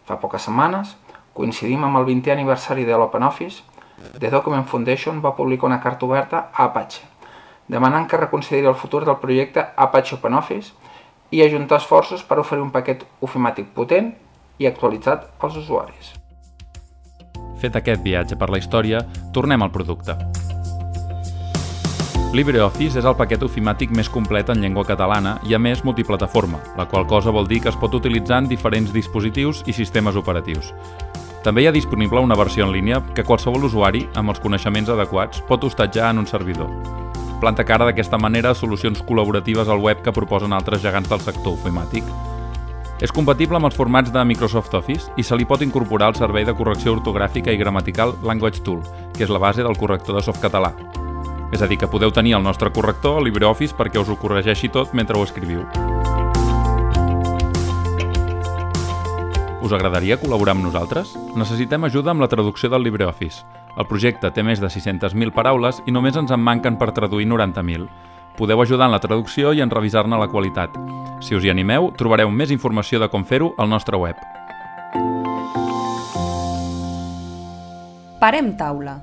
Fa 0.05 0.19
poques 0.21 0.45
setmanes, 0.45 0.93
coincidim 1.33 1.83
amb 1.83 1.97
el 1.97 2.05
20è 2.11 2.35
aniversari 2.35 2.85
de 2.85 2.97
l'OpenOffice, 2.97 3.63
The 4.19 4.29
Document 4.29 4.67
Foundation 4.69 5.21
va 5.23 5.33
publicar 5.35 5.65
una 5.65 5.81
carta 5.81 6.05
oberta 6.05 6.49
a 6.53 6.65
Apache, 6.65 7.01
demanant 7.67 8.05
que 8.07 8.17
reconsideri 8.21 8.67
el 8.67 8.75
futur 8.75 9.05
del 9.05 9.17
projecte 9.17 9.65
Apache 9.75 10.19
OpenOffice 10.19 10.73
i 11.31 11.41
ajuntar 11.41 11.79
esforços 11.81 12.23
per 12.23 12.37
oferir 12.39 12.61
un 12.61 12.71
paquet 12.75 13.05
ofimàtic 13.25 13.71
potent 13.73 14.13
i 14.57 14.67
actualitzat 14.67 15.29
als 15.39 15.57
usuaris. 15.61 16.13
Fet 17.61 17.75
aquest 17.75 18.03
viatge 18.03 18.35
per 18.37 18.49
la 18.51 18.59
història, 18.59 19.03
tornem 19.33 19.61
al 19.63 19.71
producte. 19.71 20.17
LibreOffice 22.35 22.99
és 22.99 23.05
el 23.07 23.15
paquet 23.15 23.43
ofimàtic 23.47 23.93
més 23.95 24.09
complet 24.11 24.49
en 24.51 24.59
llengua 24.59 24.83
catalana 24.83 25.37
i 25.47 25.55
a 25.55 25.59
més 25.59 25.85
multiplataforma, 25.87 26.59
la 26.75 26.83
qual 26.91 27.07
cosa 27.07 27.31
vol 27.31 27.47
dir 27.47 27.61
que 27.63 27.71
es 27.71 27.77
pot 27.79 27.95
utilitzar 27.95 28.41
en 28.43 28.49
diferents 28.51 28.91
dispositius 28.91 29.63
i 29.71 29.75
sistemes 29.77 30.19
operatius. 30.19 30.73
També 31.47 31.63
hi 31.63 31.69
ha 31.69 31.71
disponible 31.71 32.19
una 32.19 32.35
versió 32.35 32.65
en 32.65 32.73
línia 32.75 32.99
que 33.15 33.23
qualsevol 33.23 33.69
usuari, 33.69 34.03
amb 34.19 34.33
els 34.33 34.43
coneixements 34.43 34.91
adequats, 34.91 35.39
pot 35.47 35.63
hostatjar 35.63 36.11
en 36.11 36.25
un 36.25 36.27
servidor. 36.27 36.67
Planta 37.39 37.63
cara 37.63 37.87
d'aquesta 37.87 38.19
manera 38.19 38.55
solucions 38.57 38.99
col·laboratives 39.05 39.71
al 39.71 39.79
web 39.79 40.03
que 40.03 40.15
proposen 40.15 40.51
altres 40.51 40.83
gegants 40.83 41.11
del 41.11 41.23
sector 41.23 41.53
ofimàtic. 41.55 42.03
És 43.03 43.11
compatible 43.11 43.59
amb 43.59 43.67
els 43.67 43.75
formats 43.75 44.11
de 44.11 44.21
Microsoft 44.23 44.73
Office 44.77 45.11
i 45.19 45.23
se 45.23 45.35
li 45.35 45.43
pot 45.47 45.63
incorporar 45.65 46.07
al 46.07 46.15
servei 46.15 46.45
de 46.47 46.53
correcció 46.55 46.93
ortogràfica 46.95 47.51
i 47.51 47.59
gramatical 47.59 48.13
Language 48.23 48.63
Tool, 48.63 48.79
que 49.17 49.25
és 49.25 49.31
la 49.33 49.41
base 49.41 49.63
del 49.63 49.75
corrector 49.75 50.15
de 50.15 50.23
softcatalà. 50.23 50.71
És 51.51 51.61
a 51.61 51.67
dir, 51.67 51.77
que 51.77 51.89
podeu 51.91 52.13
tenir 52.15 52.37
el 52.37 52.43
nostre 52.43 52.71
corrector, 52.71 53.19
LibreOffice, 53.21 53.75
perquè 53.75 53.99
us 53.99 54.09
ho 54.09 54.15
corregeixi 54.15 54.71
tot 54.71 54.95
mentre 54.95 55.19
ho 55.19 55.27
escriviu. 55.27 55.65
Us 59.65 59.73
agradaria 59.73 60.19
col·laborar 60.21 60.53
amb 60.55 60.63
nosaltres? 60.63 61.15
Necessitem 61.35 61.83
ajuda 61.83 62.13
amb 62.13 62.23
la 62.23 62.29
traducció 62.31 62.69
del 62.71 62.85
LibreOffice. 62.85 63.43
El 63.75 63.89
projecte 63.89 64.31
té 64.31 64.43
més 64.43 64.61
de 64.63 64.69
600.000 64.71 65.35
paraules 65.35 65.81
i 65.85 65.91
només 65.91 66.15
ens 66.15 66.31
en 66.31 66.39
manquen 66.39 66.79
per 66.79 66.93
traduir 66.93 67.27
90.000. 67.27 67.89
Podeu 68.37 68.61
ajudar 68.61 68.87
en 68.87 68.95
la 68.95 69.03
traducció 69.03 69.51
i 69.51 69.63
en 69.65 69.73
revisar-ne 69.73 70.21
la 70.21 70.31
qualitat. 70.31 70.79
Si 71.23 71.35
us 71.35 71.45
hi 71.45 71.49
animeu, 71.49 71.93
trobareu 71.95 72.29
més 72.31 72.51
informació 72.51 72.99
de 72.99 73.07
com 73.09 73.23
fer-ho 73.23 73.53
al 73.57 73.69
nostre 73.71 73.97
web. 73.97 74.19
Parem 78.19 78.51
taula. 78.59 78.99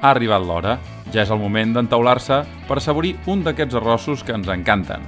Ha 0.00 0.10
arribat 0.14 0.44
l'hora. 0.46 0.78
Ja 1.12 1.24
és 1.24 1.30
el 1.32 1.40
moment 1.40 1.72
d'entaular-se 1.72 2.42
per 2.68 2.76
assaborir 2.78 3.14
un 3.32 3.40
d'aquests 3.44 3.78
arrossos 3.80 4.24
que 4.24 4.36
ens 4.36 4.48
encanten. 4.52 5.04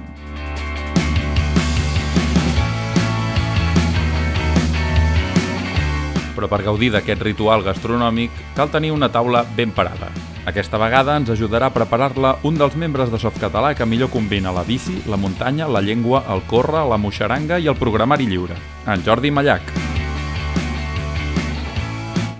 Però 6.33 6.49
per 6.49 6.63
gaudir 6.65 6.89
d'aquest 6.95 7.21
ritual 7.21 7.61
gastronòmic 7.61 8.43
cal 8.57 8.73
tenir 8.73 8.91
una 8.97 9.11
taula 9.13 9.45
ben 9.55 9.71
parada. 9.77 10.09
Aquesta 10.41 10.79
vegada 10.81 11.13
ens 11.19 11.29
ajudarà 11.29 11.67
a 11.69 11.73
preparar-la 11.75 12.31
un 12.49 12.55
dels 12.57 12.73
membres 12.73 13.11
de 13.13 13.19
Softcatalà 13.21 13.75
que 13.77 13.85
millor 13.85 14.09
combina 14.09 14.49
la 14.55 14.63
bici, 14.65 14.95
la 15.05 15.19
muntanya, 15.21 15.67
la 15.69 15.83
llengua, 15.85 16.23
el 16.33 16.41
córrer, 16.49 16.81
la 16.89 16.97
moixaranga 16.97 17.59
i 17.61 17.69
el 17.69 17.77
programari 17.77 18.25
lliure, 18.25 18.57
en 18.89 19.05
Jordi 19.05 19.29
Mallac. 19.29 19.61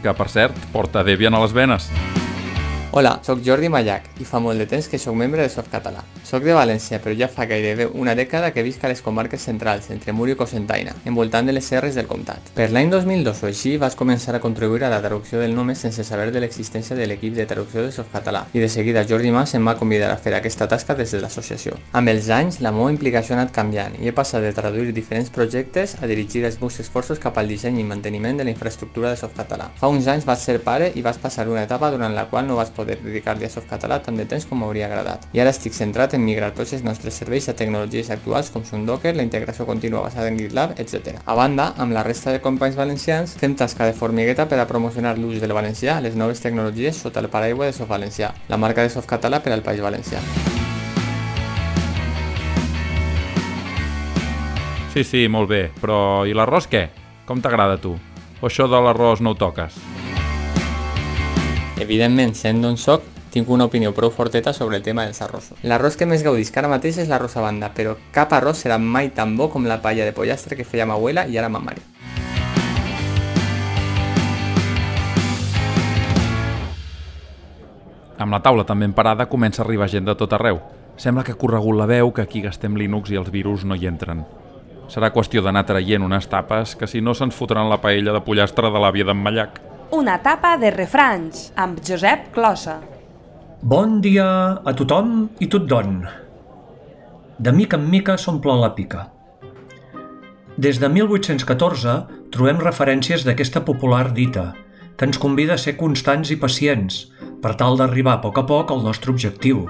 Que, 0.01 0.15
per 0.17 0.29
cert, 0.33 0.57
porta 0.73 1.05
Debian 1.05 1.37
a 1.37 1.43
les 1.45 1.53
venes. 1.53 1.91
Hola, 2.93 3.21
sóc 3.23 3.39
Jordi 3.39 3.69
Mallac 3.71 4.09
i 4.19 4.25
fa 4.27 4.41
molt 4.43 4.59
de 4.59 4.65
temps 4.67 4.89
que 4.91 4.97
sóc 4.99 5.15
membre 5.15 5.39
de 5.39 5.49
Softcatalà. 5.49 6.01
Soc 6.27 6.43
de 6.43 6.51
València, 6.51 6.97
però 6.99 7.13
ja 7.15 7.29
fa 7.31 7.45
gairebé 7.47 7.85
una 7.87 8.11
dècada 8.19 8.49
que 8.51 8.65
visc 8.65 8.83
a 8.83 8.89
les 8.91 8.99
comarques 9.01 9.45
centrals, 9.47 9.87
entre 9.95 10.11
Mur 10.11 10.27
i 10.27 10.35
Cocentaina, 10.35 10.91
envoltant 11.07 11.47
de 11.47 11.53
les 11.55 11.63
serres 11.63 11.95
del 11.95 12.09
comtat. 12.09 12.51
Per 12.55 12.67
l'any 12.67 12.91
2002 12.91 13.43
o 13.43 13.47
així 13.47 13.77
vas 13.79 13.95
començar 13.95 14.35
a 14.35 14.41
contribuir 14.43 14.83
a 14.83 14.89
la 14.91 14.99
traducció 14.99 15.39
del 15.39 15.55
nom 15.55 15.71
sense 15.71 16.03
saber 16.03 16.33
de 16.35 16.41
l'existència 16.43 16.97
de 16.99 17.07
l'equip 17.07 17.37
de 17.37 17.45
traducció 17.47 17.85
de 17.85 17.93
Softcatalà 17.95 18.41
i 18.51 18.59
de 18.59 18.67
seguida 18.67 19.05
Jordi 19.07 19.31
Mas 19.31 19.55
em 19.55 19.71
va 19.71 19.77
convidar 19.79 20.11
a 20.11 20.19
fer 20.19 20.35
aquesta 20.35 20.67
tasca 20.67 20.91
des 20.99 21.15
de 21.15 21.23
l'associació. 21.23 21.79
Amb 21.93 22.11
els 22.11 22.27
anys, 22.27 22.59
la 22.59 22.75
meva 22.75 22.91
implicació 22.91 23.37
ha 23.37 23.39
anat 23.39 23.55
canviant 23.55 23.95
i 24.01 24.11
he 24.11 24.15
passat 24.19 24.43
de 24.43 24.51
traduir 24.51 24.91
diferents 24.91 25.31
projectes 25.31 25.95
a 26.01 26.11
dirigir 26.11 26.43
els 26.43 26.59
meus 26.59 26.81
esforços 26.83 27.23
cap 27.23 27.39
al 27.39 27.47
disseny 27.47 27.79
i 27.79 27.87
manteniment 27.87 28.43
de 28.43 28.49
la 28.49 28.51
infraestructura 28.51 29.15
de 29.15 29.23
Softcatalà. 29.23 29.71
Fa 29.79 29.87
uns 29.87 30.11
anys 30.11 30.27
vas 30.27 30.43
ser 30.43 30.59
pare 30.59 30.91
i 30.91 31.07
vas 31.07 31.23
passar 31.23 31.47
una 31.47 31.63
etapa 31.63 31.91
durant 31.95 32.19
la 32.19 32.27
qual 32.27 32.51
no 32.51 32.59
vas 32.59 32.75
dedicar-li 32.85 33.45
a 33.47 33.51
Softcatalà 33.53 33.99
tant 34.05 34.17
de 34.17 34.25
temps 34.29 34.45
com 34.49 34.61
m'hauria 34.61 34.87
agradat. 34.87 35.27
I 35.33 35.41
ara 35.43 35.53
estic 35.53 35.75
centrat 35.77 36.15
en 36.17 36.23
migrar 36.25 36.51
tots 36.57 36.73
els 36.77 36.85
nostres 36.85 37.17
serveis 37.21 37.49
a 37.49 37.55
tecnologies 37.57 38.11
actuals 38.13 38.51
com 38.53 38.65
són 38.67 38.85
Docker, 38.85 39.15
la 39.15 39.25
integració 39.27 39.65
contínua 39.65 40.03
basada 40.05 40.31
en 40.31 40.39
GitLab, 40.39 40.77
etc. 40.81 41.19
A 41.25 41.35
banda, 41.37 41.71
amb 41.77 41.95
la 41.95 42.05
resta 42.07 42.31
de 42.31 42.41
companys 42.41 42.79
valencians, 42.79 43.35
fem 43.39 43.55
tasca 43.55 43.89
de 43.89 43.97
formigueta 43.97 44.47
per 44.47 44.59
a 44.59 44.67
promocionar 44.69 45.17
l'ús 45.17 45.41
del 45.41 45.53
valencià 45.57 45.97
a 45.97 46.05
les 46.05 46.15
noves 46.15 46.41
tecnologies 46.41 46.97
sota 46.97 47.19
el 47.19 47.29
paraigua 47.29 47.67
de 47.67 47.73
Soft 47.73 47.89
Valencià, 47.91 48.33
la 48.49 48.57
marca 48.57 48.85
de 48.85 48.93
Softcatalà 48.93 49.41
per 49.43 49.53
al 49.53 49.63
País 49.65 49.81
Valencià. 49.81 50.21
Sí, 54.91 55.05
sí, 55.07 55.27
molt 55.31 55.47
bé, 55.47 55.61
però 55.79 56.25
i 56.27 56.35
l'arròs 56.35 56.67
què? 56.67 56.89
Com 57.25 57.39
t'agrada 57.39 57.79
a 57.79 57.79
tu? 57.79 57.95
O 58.41 58.49
això 58.49 58.67
de 58.67 58.81
l'arròs 58.83 59.21
no 59.23 59.31
ho 59.31 59.39
toques? 59.39 59.90
Evidentment, 61.81 62.35
sent 62.37 62.59
d'on 62.61 62.75
soc, 62.77 63.07
tinc 63.33 63.49
una 63.49 63.65
opinió 63.65 63.89
prou 63.97 64.11
forteta 64.13 64.51
sobre 64.53 64.77
el 64.77 64.83
tema 64.85 65.07
dels 65.07 65.21
arrossos. 65.25 65.57
L'arròs 65.65 65.95
que 65.97 66.05
més 66.05 66.21
gaudisc 66.21 66.57
ara 66.59 66.69
mateix 66.69 66.99
és 67.01 67.07
l'arròs 67.09 67.33
a 67.39 67.41
banda, 67.41 67.71
però 67.73 67.95
cap 68.13 68.35
arròs 68.37 68.61
serà 68.61 68.77
mai 68.77 69.09
tan 69.15 69.33
bo 69.39 69.47
com 69.49 69.65
la 69.65 69.79
palla 69.81 70.05
de 70.05 70.13
pollastre 70.13 70.53
que 70.59 70.67
feia 70.67 70.85
ma 70.85 70.93
abuela 70.99 71.25
i 71.25 71.39
ara 71.41 71.49
ma 71.49 71.63
mare. 71.63 71.81
Amb 78.21 78.29
la 78.29 78.43
taula 78.45 78.67
també 78.69 78.85
emparada 78.85 79.25
comença 79.25 79.63
a 79.63 79.65
arribar 79.65 79.89
gent 79.89 80.05
de 80.05 80.13
tot 80.13 80.37
arreu. 80.37 80.61
Sembla 81.01 81.23
que 81.25 81.33
ha 81.33 81.41
corregut 81.41 81.79
la 81.79 81.89
veu 81.89 82.13
que 82.13 82.21
aquí 82.21 82.45
gastem 82.45 82.77
Linux 82.77 83.09
i 83.09 83.17
els 83.17 83.33
virus 83.33 83.65
no 83.65 83.73
hi 83.73 83.89
entren. 83.89 84.21
Serà 84.85 85.09
qüestió 85.09 85.41
d'anar 85.41 85.65
traient 85.65 86.05
unes 86.05 86.29
tapes 86.29 86.75
que 86.75 86.85
si 86.85 87.01
no 87.01 87.17
se'ns 87.17 87.33
fotran 87.33 87.73
la 87.73 87.81
paella 87.81 88.13
de 88.13 88.21
pollastre 88.21 88.69
de 88.69 88.85
l'àvia 88.85 89.09
d'en 89.09 89.17
Mallac. 89.17 89.70
Una 89.91 90.13
tapa 90.23 90.53
de 90.55 90.69
refranys 90.71 91.49
amb 91.59 91.81
Josep 91.83 92.29
Closa. 92.31 92.77
Bon 93.59 93.97
dia 93.99 94.25
a 94.63 94.71
tothom 94.71 95.25
i 95.43 95.49
tothom. 95.51 95.97
De 97.35 97.51
mica 97.51 97.75
en 97.75 97.89
mica 97.91 98.13
s'omple 98.15 98.53
la 98.55 98.69
pica. 98.77 99.01
Des 100.55 100.79
de 100.79 100.87
1814 100.87 101.95
trobem 102.31 102.61
referències 102.63 103.25
d'aquesta 103.27 103.65
popular 103.67 104.13
dita, 104.15 104.53
que 104.95 105.09
ens 105.09 105.19
convida 105.19 105.57
a 105.57 105.59
ser 105.59 105.75
constants 105.75 106.31
i 106.31 106.37
pacients 106.39 107.01
per 107.43 107.57
tal 107.59 107.75
d'arribar 107.75 108.13
a 108.15 108.21
poc 108.23 108.39
a 108.39 108.45
poc 108.47 108.71
al 108.71 108.85
nostre 108.85 109.11
objectiu. 109.11 109.65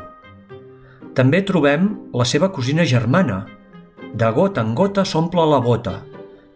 També 1.18 1.42
trobem 1.42 1.96
la 2.14 2.28
seva 2.30 2.52
cosina 2.54 2.86
germana, 2.86 3.48
de 4.14 4.30
gota 4.38 4.62
en 4.62 4.76
gota 4.78 5.02
s'omple 5.02 5.48
la 5.50 5.64
bota, 5.66 5.96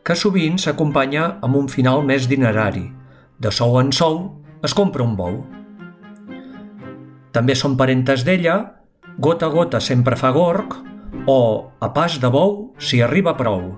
que 0.06 0.14
sovint 0.14 0.62
s'acompanya 0.62 1.40
amb 1.42 1.58
un 1.64 1.66
final 1.66 2.06
més 2.06 2.30
dinerari. 2.30 2.86
De 3.40 3.52
sou 3.52 3.76
en 3.82 3.92
sou 3.92 4.20
es 4.64 4.74
compra 4.74 5.04
un 5.04 5.16
bou. 5.20 5.42
També 7.36 7.56
són 7.56 7.76
parentes 7.76 8.24
d'ella, 8.24 8.56
gota 9.20 9.50
a 9.50 9.52
gota 9.52 9.82
sempre 9.84 10.16
fa 10.16 10.32
gorg, 10.32 10.78
o 11.28 11.40
a 11.84 11.90
pas 11.96 12.16
de 12.22 12.32
bou 12.32 12.72
s'hi 12.80 13.02
arriba 13.04 13.36
prou. 13.36 13.74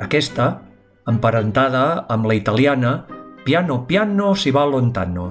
Aquesta, 0.00 0.50
emparentada 1.08 2.04
amb 2.12 2.28
la 2.28 2.36
italiana 2.36 2.92
piano 3.44 3.86
piano 3.86 4.34
si 4.34 4.52
va 4.52 4.66
lontano. 4.68 5.26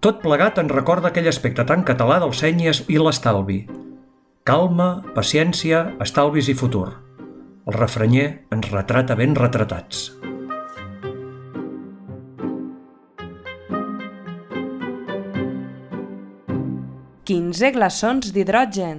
Tot 0.00 0.24
plegat 0.24 0.58
en 0.58 0.72
recorda 0.72 1.12
aquell 1.12 1.28
aspecte 1.28 1.68
tan 1.68 1.84
català 1.84 2.18
del 2.24 2.32
seny 2.32 2.64
i 2.64 2.98
l'estalvi. 2.98 3.60
Calma, 4.42 5.04
paciència, 5.14 5.84
estalvis 6.02 6.48
i 6.48 6.56
futur. 6.58 6.88
El 7.68 7.76
refranyer 7.76 8.48
ens 8.50 8.72
retrata 8.72 9.14
ben 9.14 9.36
retratats. 9.38 10.21
Quinze 17.24 17.68
glaçons 17.70 18.32
d'hidrogen. 18.34 18.96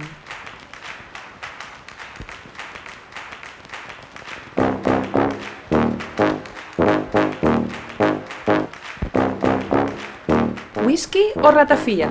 Whisky 10.86 11.34
o 11.36 11.50
ratafia? 11.50 12.08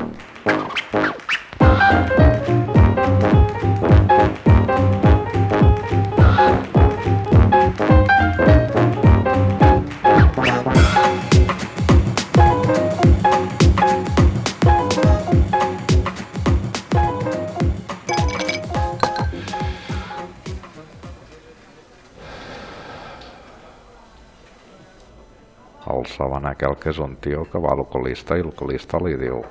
Aquell 26.63 26.79
que 26.79 26.91
és 26.93 26.99
un 27.03 27.17
tio 27.19 27.43
que 27.51 27.59
va 27.59 27.73
a 27.73 27.75
l'oculista 27.75 28.37
i 28.39 28.43
l'oculista 28.43 28.99
li 29.03 29.17
diu 29.19 29.41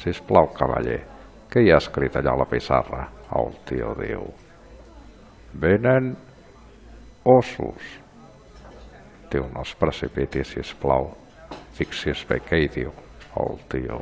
«Sisplau, 0.00 0.48
cavaller, 0.56 1.02
què 1.50 1.60
hi 1.60 1.72
ha 1.72 1.76
escrit 1.76 2.16
allà 2.16 2.32
a 2.32 2.40
la 2.40 2.46
pissarra?» 2.48 3.04
El 3.36 3.52
tio 3.68 3.92
diu 3.98 4.24
«Venen 5.60 6.14
ossos». 7.24 7.90
Diu, 9.30 9.44
no 9.52 9.60
es 9.66 9.74
precipiti, 9.76 10.44
sisplau. 10.46 11.10
Fixi's 11.74 12.22
bé 12.28 12.38
què 12.46 12.62
hi 12.62 12.68
diu 12.70 12.92
el 13.42 13.58
tio. 13.68 14.00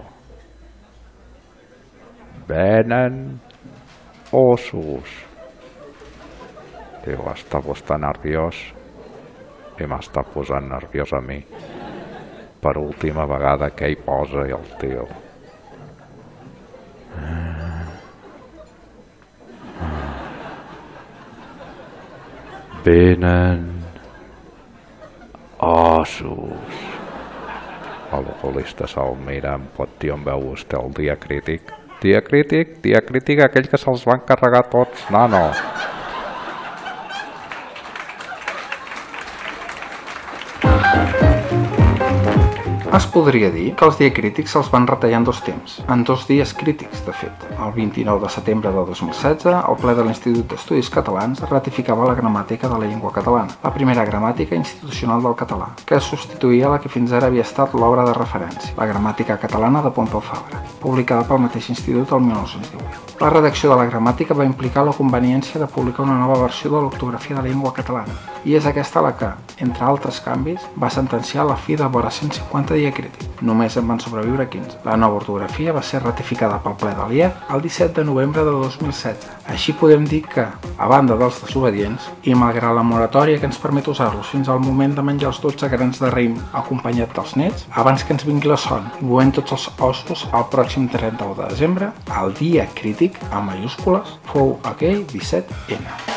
Venen 2.47 3.41
ossos. 4.31 5.19
Diu, 7.03 7.25
està 7.33 7.63
vostè 7.65 7.99
nerviós 7.99 8.61
i 9.81 9.89
m'està 9.89 10.23
posant 10.35 10.69
nerviós 10.69 11.17
a 11.17 11.23
mi. 11.25 11.41
Per 12.63 12.77
última 12.79 13.25
vegada 13.27 13.73
què 13.75 13.89
hi 13.91 13.97
posa 13.99 14.45
el 14.47 14.67
tio. 14.79 15.09
Venen 22.85 23.67
ossos. 25.59 26.81
L'alcoholista 28.13 28.87
se'l 28.91 29.19
mira, 29.27 29.57
em 29.59 29.67
pot 29.77 29.99
dir 29.99 30.15
on 30.15 30.23
veu 30.27 30.49
vostè 30.53 30.79
el 30.79 30.95
dia 31.03 31.19
crític? 31.19 31.71
Dia 32.03 32.23
crític? 32.23 32.79
Dia 32.87 33.03
crític 33.07 33.43
aquell 33.43 33.71
que 33.71 33.79
se'ls 33.81 34.07
van 34.07 34.23
carregar 34.29 34.69
tots, 34.71 35.07
nano. 35.11 35.47
Es 42.93 43.07
podria 43.09 43.49
dir 43.49 43.71
que 43.73 43.87
els 43.89 43.97
diacrítics 43.97 44.53
se'ls 44.53 44.67
van 44.69 44.85
retallar 44.85 45.23
en 45.23 45.25
dos 45.25 45.39
temps, 45.41 45.79
en 45.89 46.03
dos 46.05 46.27
dies 46.29 46.51
crítics, 46.53 47.01
de 47.07 47.15
fet. 47.17 47.47
El 47.55 47.71
29 47.73 48.21
de 48.21 48.29
setembre 48.35 48.69
de 48.69 48.83
2016, 48.91 49.47
el 49.55 49.79
ple 49.81 49.95
de 49.97 50.05
l'Institut 50.05 50.51
d'Estudis 50.51 50.91
Catalans 50.93 51.41
ratificava 51.49 52.11
la 52.11 52.19
gramàtica 52.19 52.69
de 52.69 52.81
la 52.83 52.91
llengua 52.91 53.15
catalana, 53.15 53.57
la 53.63 53.73
primera 53.73 54.05
gramàtica 54.05 54.59
institucional 54.61 55.25
del 55.25 55.39
català, 55.41 55.71
que 55.89 56.03
substituïa 56.05 56.75
la 56.75 56.83
que 56.85 56.93
fins 56.93 57.17
ara 57.17 57.33
havia 57.33 57.47
estat 57.49 57.73
l'obra 57.73 58.05
de 58.05 58.13
referència, 58.19 58.77
la 58.77 58.91
gramàtica 58.93 59.39
catalana 59.41 59.81
de 59.81 59.95
Pompeu 59.97 60.21
Fabra, 60.21 60.61
publicada 60.85 61.25
pel 61.25 61.41
mateix 61.47 61.73
institut 61.73 62.13
el 62.13 62.29
1918. 62.29 63.12
La 63.23 63.29
redacció 63.31 63.69
de 63.71 63.77
la 63.79 63.85
gramàtica 63.87 64.35
va 64.35 64.43
implicar 64.49 64.83
la 64.83 64.97
conveniència 64.97 65.61
de 65.63 65.69
publicar 65.71 66.03
una 66.03 66.17
nova 66.19 66.41
versió 66.41 66.73
de 66.73 66.81
l'ortografia 66.83 67.37
de 67.37 67.43
la 67.45 67.49
llengua 67.49 67.71
catalana, 67.77 68.17
i 68.43 68.57
és 68.59 68.65
aquesta 68.67 68.99
la 69.05 69.13
que, 69.15 69.29
entre 69.63 69.85
altres 69.87 70.19
canvis, 70.25 70.65
va 70.83 70.91
sentenciar 70.91 71.45
la 71.47 71.55
fi 71.55 71.77
de 71.79 71.87
vora 71.87 72.11
150 72.11 72.75
diacrítics. 72.75 73.29
Només 73.47 73.77
en 73.79 73.87
van 73.87 74.01
sobreviure 74.03 74.49
15. 74.51 74.81
La 74.87 74.97
nova 74.99 75.21
ortografia 75.21 75.75
va 75.75 75.85
ser 75.87 76.01
ratificada 76.03 76.59
pel 76.65 76.75
ple 76.81 76.97
de 76.99 77.07
l'IE 77.11 77.29
el 77.55 77.63
17 77.63 78.01
de 78.01 78.05
novembre 78.09 78.43
de 78.43 78.57
2016. 78.57 79.29
Així 79.55 79.75
podem 79.79 80.05
dir 80.07 80.23
que, 80.27 80.49
a 80.79 80.89
banda 80.91 81.15
dels 81.19 81.39
desobedients, 81.45 82.09
i 82.27 82.35
malgrat 82.35 82.75
la 82.75 82.83
moratòria 82.87 83.39
que 83.39 83.47
ens 83.47 83.59
permet 83.63 83.87
usar-los 83.91 84.35
fins 84.35 84.51
al 84.51 84.63
moment 84.63 84.95
de 84.99 85.07
menjar 85.07 85.31
els 85.31 85.41
12 85.43 85.71
grans 85.71 86.03
de 86.03 86.11
raïm 86.11 86.35
acompanyat 86.59 87.15
dels 87.15 87.37
nets, 87.39 87.67
abans 87.71 88.03
que 88.03 88.15
ens 88.17 88.27
vingui 88.27 88.51
la 88.51 88.59
son 88.59 88.91
i 89.01 89.07
movem 89.07 89.31
tots 89.39 89.55
els 89.59 89.69
ossos 89.79 90.27
el 90.33 90.47
pròxim 90.51 90.89
31 90.91 91.39
de 91.39 91.51
desembre, 91.55 91.93
el 92.19 92.35
dia 92.39 92.67
crític, 92.75 93.12
amb 93.31 93.53
majúscules, 93.53 94.17
fou 94.33 94.59
aquell 94.65 95.05
17N. 95.07 96.13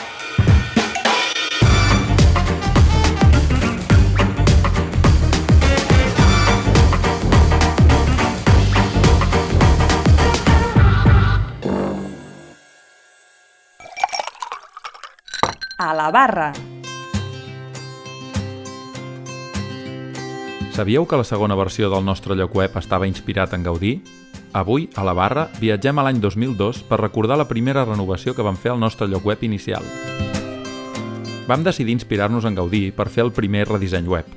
A 15.77 15.93
la 15.93 16.09
barra. 16.09 16.53
Sabíeu 20.75 21.05
que 21.07 21.15
la 21.15 21.23
segona 21.23 21.55
versió 21.55 21.87
del 21.87 22.03
nostre 22.03 22.35
lloc 22.35 22.55
web 22.55 22.73
estava 22.75 23.07
inspirat 23.07 23.53
en 23.55 23.63
Gaudí? 23.63 23.93
Avui, 24.55 24.87
a 24.95 25.03
la 25.03 25.11
barra, 25.11 25.49
viatgem 25.59 25.97
a 25.99 26.03
l'any 26.07 26.21
2002 26.23 26.77
per 26.87 27.01
recordar 27.01 27.35
la 27.35 27.47
primera 27.49 27.81
renovació 27.83 28.31
que 28.37 28.43
vam 28.45 28.55
fer 28.55 28.71
al 28.71 28.79
nostre 28.79 29.03
lloc 29.11 29.25
web 29.27 29.41
inicial. 29.43 29.83
Vam 31.43 31.65
decidir 31.65 31.91
inspirar-nos 31.91 32.47
en 32.47 32.55
Gaudí 32.55 32.93
per 32.95 33.09
fer 33.11 33.25
el 33.25 33.33
primer 33.35 33.65
redisseny 33.67 34.07
web. 34.07 34.29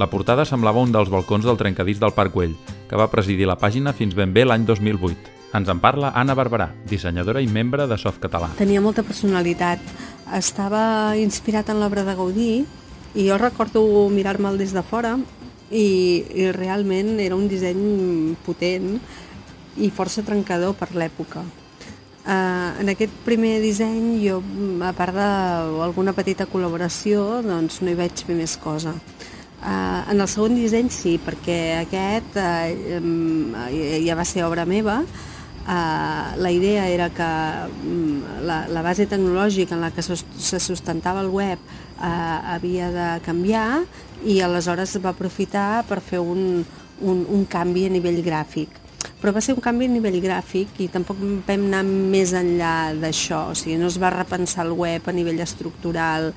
La 0.00 0.08
portada 0.08 0.46
semblava 0.48 0.80
un 0.80 0.94
dels 0.94 1.12
balcons 1.12 1.44
del 1.44 1.60
trencadís 1.60 2.00
del 2.00 2.16
Parc 2.16 2.32
Güell, 2.32 2.56
que 2.88 2.96
va 2.96 3.10
presidir 3.12 3.44
la 3.44 3.58
pàgina 3.60 3.92
fins 3.92 4.16
ben 4.16 4.32
bé 4.32 4.46
l'any 4.48 4.64
2008. 4.64 5.36
Ens 5.60 5.68
en 5.68 5.84
parla 5.84 6.14
Anna 6.16 6.32
Barberà, 6.32 6.70
dissenyadora 6.88 7.44
i 7.44 7.52
membre 7.52 7.84
de 7.92 8.00
Softcatalà. 8.00 8.54
Tenia 8.56 8.80
molta 8.80 9.04
personalitat. 9.04 9.84
Estava 10.32 11.12
inspirat 11.20 11.68
en 11.68 11.84
l'obra 11.84 12.08
de 12.08 12.16
Gaudí 12.16 12.50
i 13.20 13.28
jo 13.28 13.36
recordo 13.36 13.84
mirar-me'l 14.08 14.56
des 14.56 14.72
de 14.72 14.80
fora 14.80 15.18
i, 15.68 16.24
i 16.32 16.52
realment 16.56 17.18
era 17.20 17.36
un 17.36 17.48
disseny 17.52 18.36
potent 18.48 18.94
i 19.78 19.90
força 19.94 20.24
trencador 20.26 20.76
per 20.78 20.90
l'època. 20.94 21.44
Uh, 22.28 22.76
en 22.82 22.90
aquest 22.92 23.14
primer 23.24 23.54
disseny 23.62 24.18
jo, 24.20 24.42
a 24.84 24.92
part 24.96 25.16
d'alguna 25.16 26.12
petita 26.16 26.48
col·laboració, 26.50 27.40
doncs 27.46 27.80
no 27.80 27.92
hi 27.92 27.96
vaig 27.96 28.24
fer 28.26 28.36
més 28.36 28.58
cosa. 28.60 28.92
Uh, 29.58 30.04
en 30.12 30.20
el 30.20 30.28
segon 30.28 30.54
disseny 30.58 30.90
sí, 30.92 31.16
perquè 31.22 31.58
aquest 31.80 32.36
uh, 32.36 33.72
ja 34.04 34.18
va 34.18 34.28
ser 34.28 34.44
obra 34.44 34.68
meva, 34.68 35.00
Uh, 35.68 36.32
la 36.40 36.50
idea 36.50 36.88
era 36.88 37.10
que 37.10 37.24
um, 37.84 38.22
la, 38.40 38.62
la 38.72 38.80
base 38.80 39.04
tecnològica 39.04 39.74
en 39.76 39.82
la 39.84 39.90
que 39.92 40.00
se 40.00 40.60
sustentava 40.64 41.20
el 41.20 41.28
web 41.28 41.60
uh, 41.60 42.06
havia 42.54 42.88
de 42.88 43.08
canviar 43.26 43.82
i 44.24 44.38
aleshores 44.40 44.96
va 45.04 45.12
aprofitar 45.12 45.82
per 45.84 45.98
fer 46.00 46.22
un, 46.24 46.64
un, 47.04 47.20
un 47.28 47.44
canvi 47.44 47.84
a 47.84 47.92
nivell 47.92 48.22
gràfic. 48.24 48.77
Però 49.18 49.32
va 49.34 49.40
ser 49.42 49.56
un 49.56 49.62
canvi 49.62 49.88
a 49.88 49.90
nivell 49.90 50.20
gràfic 50.22 50.76
i 50.84 50.86
tampoc 50.94 51.18
vam 51.18 51.64
anar 51.66 51.80
més 51.86 52.30
enllà 52.38 52.94
d'això, 52.94 53.48
o 53.50 53.56
sigui, 53.58 53.74
no 53.80 53.88
es 53.90 53.98
va 53.98 54.12
repensar 54.14 54.62
el 54.68 54.76
web 54.78 55.08
a 55.10 55.14
nivell 55.16 55.42
estructural, 55.42 56.30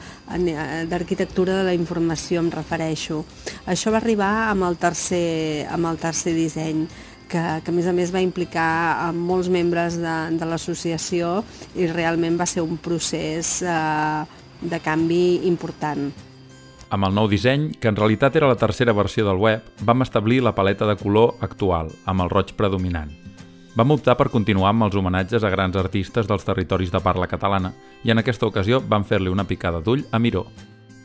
d'arquitectura 0.90 1.60
de 1.60 1.68
la 1.70 1.76
informació 1.78 2.42
em 2.42 2.50
refereixo. 2.50 3.22
Això 3.70 3.94
va 3.94 4.02
arribar 4.02 4.32
amb 4.50 4.66
el 4.66 4.80
tercer, 4.82 5.68
amb 5.70 5.92
el 5.92 6.02
tercer 6.02 6.34
disseny 6.34 6.88
que, 7.32 7.44
que 7.64 7.72
a 7.72 7.76
més 7.76 7.88
a 7.88 7.94
més 7.96 8.12
va 8.14 8.26
implicar 8.26 8.72
a 9.06 9.12
molts 9.16 9.52
membres 9.54 10.00
de, 10.02 10.18
de 10.42 10.50
l'associació 10.50 11.38
i 11.78 11.88
realment 11.92 12.42
va 12.42 12.50
ser 12.50 12.66
un 12.66 12.82
procés 12.82 13.60
eh, 13.62 14.26
de 14.62 14.84
canvi 14.84 15.48
important. 15.54 16.10
Amb 16.92 17.08
el 17.08 17.14
nou 17.16 17.30
disseny, 17.32 17.70
que 17.80 17.88
en 17.88 17.96
realitat 17.96 18.36
era 18.36 18.50
la 18.52 18.58
tercera 18.60 18.92
versió 18.92 19.24
del 19.24 19.38
web, 19.40 19.64
vam 19.88 20.04
establir 20.04 20.42
la 20.44 20.52
paleta 20.52 20.84
de 20.90 20.98
color 21.00 21.38
actual, 21.40 21.88
amb 22.04 22.26
el 22.26 22.30
roig 22.34 22.52
predominant. 22.60 23.14
Vam 23.80 23.94
optar 23.96 24.18
per 24.20 24.28
continuar 24.34 24.74
amb 24.74 24.84
els 24.90 24.98
homenatges 25.00 25.46
a 25.48 25.54
grans 25.54 25.78
artistes 25.80 26.28
dels 26.28 26.44
territoris 26.44 26.92
de 26.92 27.00
parla 27.00 27.30
catalana 27.32 27.72
i 28.04 28.12
en 28.12 28.20
aquesta 28.20 28.50
ocasió 28.50 28.82
vam 28.84 29.08
fer-li 29.08 29.32
una 29.32 29.48
picada 29.48 29.80
d'ull 29.80 30.04
a 30.12 30.20
Miró. 30.20 30.44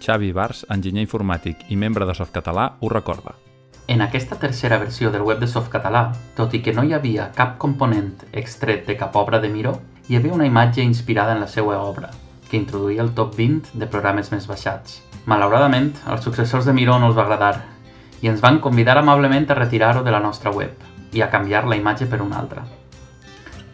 Xavi 0.02 0.32
Bars, 0.34 0.64
enginyer 0.74 1.06
informàtic 1.06 1.62
i 1.70 1.78
membre 1.78 2.10
de 2.10 2.18
Softcatalà, 2.18 2.66
ho 2.80 2.90
recorda. 2.90 3.38
En 3.86 4.02
aquesta 4.02 4.34
tercera 4.42 4.82
versió 4.82 5.14
del 5.14 5.22
web 5.22 5.38
de 5.38 5.46
Softcatalà, 5.46 6.08
tot 6.34 6.58
i 6.58 6.64
que 6.66 6.74
no 6.74 6.82
hi 6.82 6.98
havia 6.98 7.30
cap 7.38 7.60
component 7.62 8.10
extret 8.32 8.88
de 8.90 8.98
cap 8.98 9.14
obra 9.14 9.38
de 9.38 9.54
Miró, 9.54 9.78
hi 10.08 10.18
havia 10.18 10.34
una 10.34 10.50
imatge 10.50 10.82
inspirada 10.82 11.38
en 11.38 11.46
la 11.46 11.46
seva 11.46 11.78
obra, 11.78 12.10
que 12.50 12.56
introduïa 12.58 13.02
el 13.02 13.12
top 13.14 13.34
20 13.36 13.74
de 13.74 13.88
programes 13.90 14.30
més 14.32 14.46
baixats. 14.46 15.00
Malauradament, 15.26 15.92
als 16.06 16.24
successors 16.24 16.66
de 16.66 16.74
Miró 16.76 16.98
no 16.98 17.10
els 17.10 17.18
va 17.18 17.26
agradar 17.26 17.54
i 18.22 18.30
ens 18.30 18.40
van 18.40 18.60
convidar 18.64 18.96
amablement 18.98 19.50
a 19.50 19.58
retirar-ho 19.58 20.02
de 20.04 20.14
la 20.14 20.22
nostra 20.24 20.50
web 20.50 20.72
i 21.12 21.22
a 21.22 21.30
canviar 21.30 21.66
la 21.66 21.76
imatge 21.76 22.06
per 22.06 22.22
una 22.22 22.38
altra. 22.40 22.64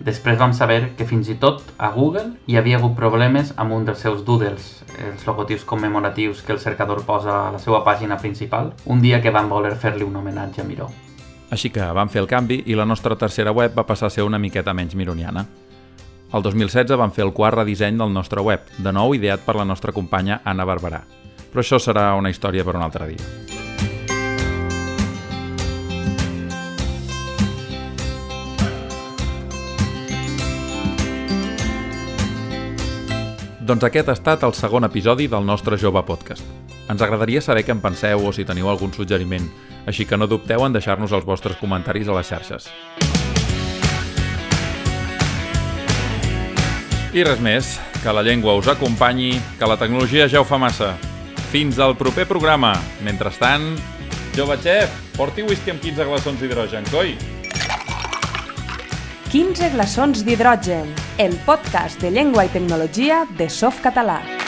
Després 0.02 0.38
vam 0.38 0.50
saber 0.52 0.96
que 0.98 1.06
fins 1.06 1.28
i 1.30 1.36
tot 1.38 1.62
a 1.78 1.92
Google 1.94 2.32
hi 2.50 2.56
havia 2.58 2.80
hagut 2.80 2.96
problemes 2.98 3.52
amb 3.56 3.76
un 3.76 3.84
dels 3.86 4.02
seus 4.02 4.24
doodles, 4.26 4.82
els 4.98 5.22
logotips 5.28 5.64
commemoratius 5.68 6.42
que 6.42 6.52
el 6.56 6.58
cercador 6.58 7.04
posa 7.06 7.36
a 7.46 7.52
la 7.54 7.60
seva 7.62 7.84
pàgina 7.86 8.18
principal, 8.18 8.72
un 8.86 9.00
dia 9.00 9.22
que 9.22 9.30
van 9.30 9.48
voler 9.48 9.76
fer-li 9.76 10.02
un 10.02 10.16
homenatge 10.16 10.62
a 10.62 10.66
Miró. 10.66 10.90
Així 11.52 11.70
que 11.70 11.84
vam 11.94 12.08
fer 12.08 12.22
el 12.24 12.30
canvi 12.30 12.62
i 12.66 12.74
la 12.74 12.88
nostra 12.88 13.14
tercera 13.20 13.52
web 13.52 13.76
va 13.76 13.86
passar 13.86 14.08
a 14.08 14.14
ser 14.14 14.24
una 14.24 14.40
miqueta 14.40 14.74
menys 14.74 14.96
mironiana. 14.96 15.44
El 16.32 16.40
2016 16.40 16.96
vam 16.96 17.10
fer 17.12 17.26
el 17.26 17.34
quart 17.36 17.58
redisseny 17.58 17.98
del 18.00 18.12
nostre 18.12 18.40
web, 18.40 18.64
de 18.80 18.92
nou 18.96 19.12
ideat 19.12 19.42
per 19.44 19.52
la 19.58 19.66
nostra 19.68 19.92
companya 19.92 20.40
Anna 20.48 20.64
Barberà. 20.64 21.02
Però 21.52 21.60
això 21.60 21.76
serà 21.76 22.14
una 22.16 22.30
història 22.32 22.64
per 22.64 22.78
un 22.78 22.84
altre 22.86 23.10
dia. 23.10 23.20
Doncs 33.62 33.84
aquest 33.84 34.08
ha 34.08 34.16
estat 34.16 34.42
el 34.48 34.56
segon 34.56 34.88
episodi 34.88 35.28
del 35.28 35.44
nostre 35.44 35.76
jove 35.76 36.00
podcast. 36.08 36.48
Ens 36.88 37.04
agradaria 37.04 37.44
saber 37.44 37.66
què 37.66 37.76
en 37.76 37.84
penseu 37.84 38.24
o 38.24 38.32
si 38.32 38.48
teniu 38.48 38.72
algun 38.72 38.96
suggeriment, 38.96 39.52
així 39.86 40.08
que 40.08 40.16
no 40.16 40.26
dubteu 40.26 40.64
en 40.64 40.72
deixar-nos 40.72 41.12
els 41.12 41.28
vostres 41.28 41.60
comentaris 41.60 42.08
a 42.08 42.16
les 42.16 42.32
xarxes. 42.32 42.72
I 47.12 47.26
res 47.28 47.42
més, 47.44 47.74
que 48.00 48.12
la 48.16 48.22
llengua 48.24 48.54
us 48.56 48.70
acompanyi, 48.72 49.34
que 49.60 49.68
la 49.68 49.76
tecnologia 49.76 50.30
ja 50.32 50.40
ho 50.40 50.46
fa 50.48 50.56
massa. 50.56 50.94
Fins 51.52 51.76
al 51.76 51.92
proper 52.00 52.24
programa. 52.24 52.72
Mentrestant, 53.04 53.74
jove 54.32 54.56
xef, 54.64 54.96
porti 55.18 55.44
whisky 55.44 55.74
amb 55.74 55.84
15 55.84 56.08
glaçons 56.08 56.40
d'hidrogen, 56.40 56.88
coi! 56.88 57.12
15 59.28 59.74
glaçons 59.76 60.24
d'hidrogen, 60.24 60.88
el 61.20 61.36
podcast 61.44 62.00
de 62.00 62.16
llengua 62.16 62.48
i 62.48 62.54
tecnologia 62.56 63.26
de 63.36 63.52
Softcatalà. 63.52 64.41